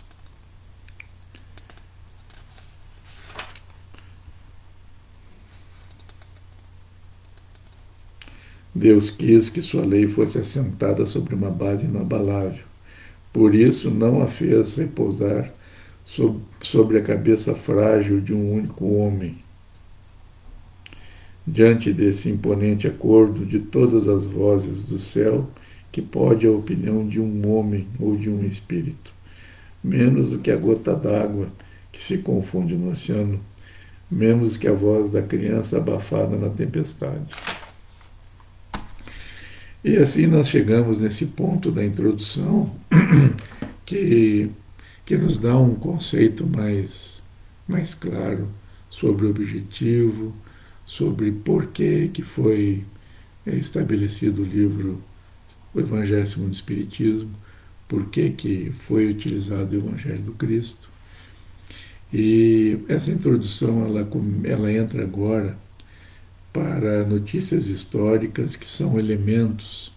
[8.74, 12.63] Deus quis que sua lei fosse assentada sobre uma base inabalável.
[13.32, 15.53] Por isso, não a fez repousar
[16.62, 19.38] sobre a cabeça frágil de um único homem.
[21.45, 25.49] Diante desse imponente acordo de todas as vozes do céu,
[25.91, 29.14] que pode a opinião de um homem ou de um espírito,
[29.84, 31.47] menos do que a gota d'água
[31.91, 33.39] que se confunde no oceano,
[34.09, 37.34] menos que a voz da criança abafada na tempestade.
[39.84, 42.70] E assim nós chegamos nesse ponto da introdução
[43.86, 44.49] que,
[45.12, 47.22] que nos dá um conceito mais,
[47.68, 48.47] mais claro
[48.89, 50.34] sobre o objetivo,
[50.86, 52.86] sobre por que, que foi
[53.45, 55.03] eh, estabelecido o livro
[55.74, 57.30] O Evangelho segundo o Espiritismo,
[57.89, 60.88] por que, que foi utilizado o Evangelho do Cristo.
[62.14, 64.07] E essa introdução ela,
[64.45, 65.57] ela entra agora
[66.53, 69.91] para notícias históricas que são elementos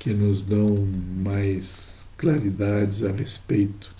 [0.00, 0.88] que nos dão
[1.22, 3.99] mais claridades a respeito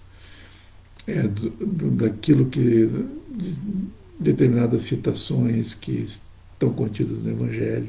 [1.07, 2.89] é, do, do, daquilo que
[3.31, 3.55] de
[4.19, 7.89] determinadas citações que estão contidas no Evangelho,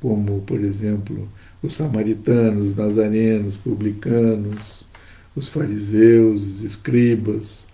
[0.00, 1.28] como, por exemplo,
[1.62, 4.84] os samaritanos, os nazarenos, publicanos,
[5.36, 7.66] os fariseus, os escribas,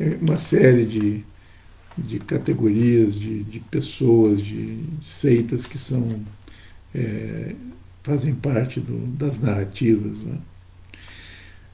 [0.00, 1.24] é uma série de
[1.96, 6.20] de categorias, de, de pessoas, de, de, seitas que são
[6.94, 7.54] é,
[8.02, 10.18] fazem parte do, das narrativas.
[10.18, 10.38] Né?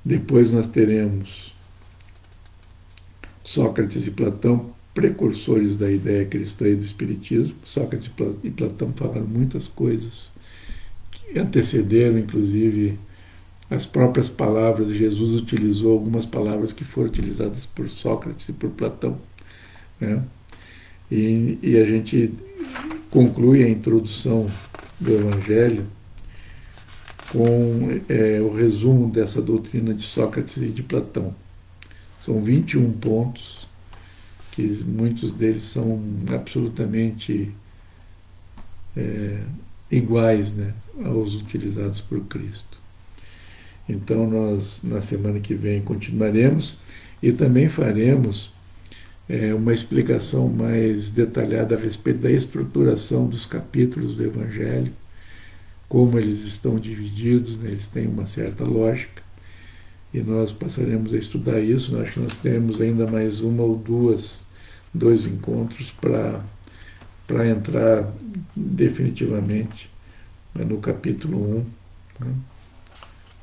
[0.04, 1.51] Depois nós teremos
[3.52, 7.56] Sócrates e Platão, precursores da ideia cristã e do Espiritismo.
[7.64, 8.10] Sócrates
[8.42, 10.30] e Platão falaram muitas coisas
[11.10, 12.98] que antecederam, inclusive,
[13.70, 14.90] as próprias palavras.
[14.90, 19.18] Jesus utilizou algumas palavras que foram utilizadas por Sócrates e por Platão
[20.02, 20.22] né?
[21.10, 22.32] E, e a gente
[23.10, 24.50] conclui a introdução
[24.98, 25.86] do Evangelho
[27.30, 31.34] com é, o resumo dessa doutrina de Sócrates e de Platão.
[32.24, 33.66] São 21 pontos,
[34.52, 36.00] que muitos deles são
[36.32, 37.50] absolutamente
[38.96, 39.40] é,
[39.90, 40.72] iguais né,
[41.04, 42.80] aos utilizados por Cristo.
[43.88, 46.76] Então, nós, na semana que vem, continuaremos
[47.22, 48.52] e também faremos
[49.28, 54.92] é, uma explicação mais detalhada a respeito da estruturação dos capítulos do Evangelho,
[55.88, 59.22] como eles estão divididos, né, eles têm uma certa lógica,
[60.12, 61.98] e nós passaremos a estudar isso.
[62.00, 64.44] Acho que nós teremos ainda mais uma ou duas,
[64.92, 68.12] dois encontros para entrar
[68.54, 69.90] definitivamente
[70.54, 71.64] né, no capítulo
[72.20, 72.34] 1 né,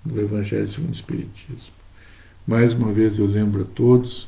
[0.05, 1.73] do Evangelho segundo o Espiritismo.
[2.45, 4.27] Mais uma vez eu lembro a todos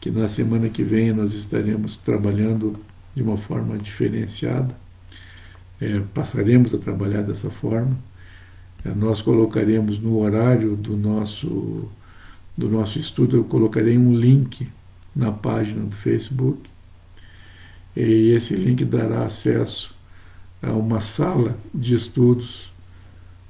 [0.00, 2.78] que na semana que vem nós estaremos trabalhando
[3.14, 4.74] de uma forma diferenciada,
[5.80, 7.96] é, passaremos a trabalhar dessa forma.
[8.84, 11.88] É, nós colocaremos no horário do nosso,
[12.56, 14.68] do nosso estudo, eu colocarei um link
[15.14, 16.60] na página do Facebook,
[17.96, 19.94] e esse link dará acesso
[20.60, 22.72] a uma sala de estudos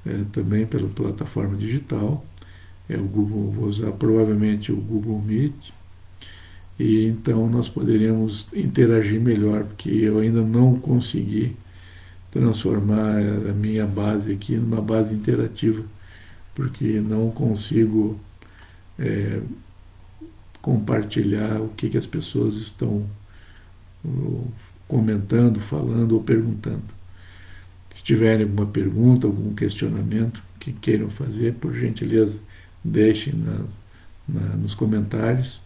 [0.05, 2.23] é, também pela plataforma digital.
[2.87, 5.73] É o Google, vou usar provavelmente o Google Meet.
[6.77, 11.55] E então nós poderíamos interagir melhor, porque eu ainda não consegui
[12.35, 15.81] transformar a minha base aqui numa base interativa,
[16.53, 18.19] porque não consigo
[18.99, 19.39] é,
[20.61, 23.05] compartilhar o que, que as pessoas estão
[24.85, 26.83] comentando, falando ou perguntando.
[27.89, 32.37] Se tiverem alguma pergunta, algum questionamento que queiram fazer, por gentileza,
[32.83, 33.61] deixem na,
[34.27, 35.61] na, nos comentários,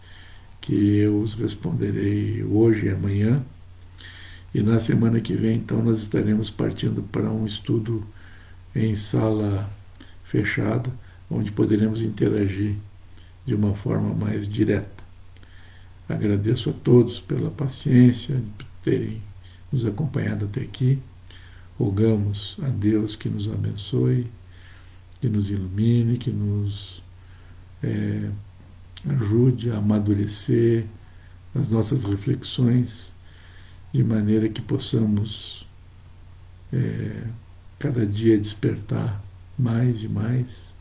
[0.61, 3.41] que eu os responderei hoje e amanhã.
[4.53, 8.03] E na semana que vem, então, nós estaremos partindo para um estudo
[8.75, 9.69] em sala
[10.23, 10.91] fechada,
[11.29, 12.75] onde poderemos interagir
[13.45, 15.03] de uma forma mais direta.
[16.07, 19.21] Agradeço a todos pela paciência, por terem
[19.71, 20.97] nos acompanhado até aqui.
[21.77, 24.27] Rogamos a Deus que nos abençoe,
[25.21, 27.03] que nos ilumine, que nos
[27.83, 28.29] é,
[29.09, 30.85] ajude a amadurecer
[31.53, 33.13] as nossas reflexões
[33.93, 35.65] de maneira que possamos
[36.71, 37.23] é,
[37.79, 39.21] cada dia despertar
[39.57, 40.71] mais e mais,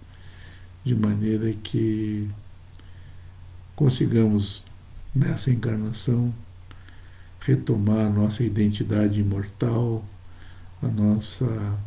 [0.85, 2.29] de maneira que
[3.75, 4.63] consigamos
[5.15, 6.33] nessa encarnação
[7.41, 10.05] retomar a nossa identidade imortal,
[10.83, 11.79] a nossa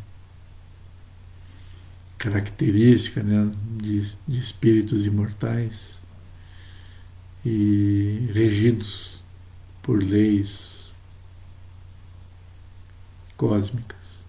[2.18, 6.00] característica né, de, de espíritos imortais
[7.44, 9.20] e regidos
[9.82, 10.81] por leis
[13.42, 14.22] cósmicas.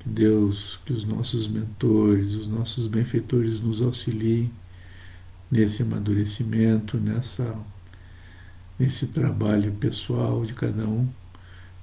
[0.00, 4.50] Que Deus, que os nossos mentores, os nossos benfeitores nos auxiliem
[5.48, 7.56] nesse amadurecimento, nessa,
[8.76, 11.08] nesse trabalho pessoal de cada um,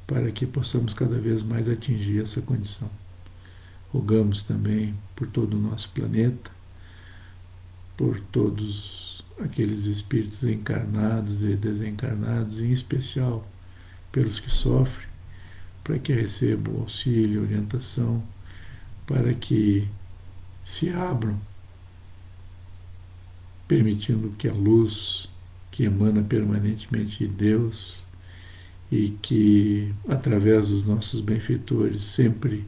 [0.05, 2.89] para que possamos cada vez mais atingir essa condição.
[3.93, 6.51] Rogamos também por todo o nosso planeta,
[7.95, 13.47] por todos aqueles espíritos encarnados e desencarnados, em especial
[14.11, 15.14] pelos que sofrem,
[15.85, 18.23] para que recebam auxílio, orientação,
[19.05, 19.87] para que
[20.63, 21.39] se abram,
[23.67, 25.29] permitindo que a luz
[25.71, 27.97] que emana permanentemente de Deus
[28.91, 32.65] e que, através dos nossos benfeitores, sempre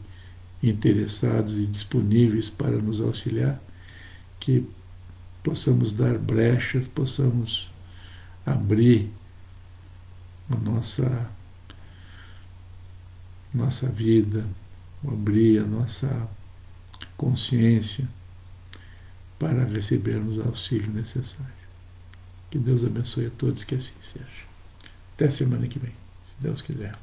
[0.61, 3.59] interessados e disponíveis para nos auxiliar,
[4.39, 4.63] que
[5.43, 7.71] possamos dar brechas, possamos
[8.45, 9.09] abrir
[10.51, 11.35] a nossa
[13.53, 14.45] nossa vida,
[15.07, 16.27] abrir a nossa
[17.15, 18.07] consciência
[19.39, 21.53] para recebermos o auxílio necessário.
[22.49, 24.25] Que Deus abençoe a todos, que assim seja.
[25.15, 25.93] Até semana que vem,
[26.23, 26.93] se Deus quiser.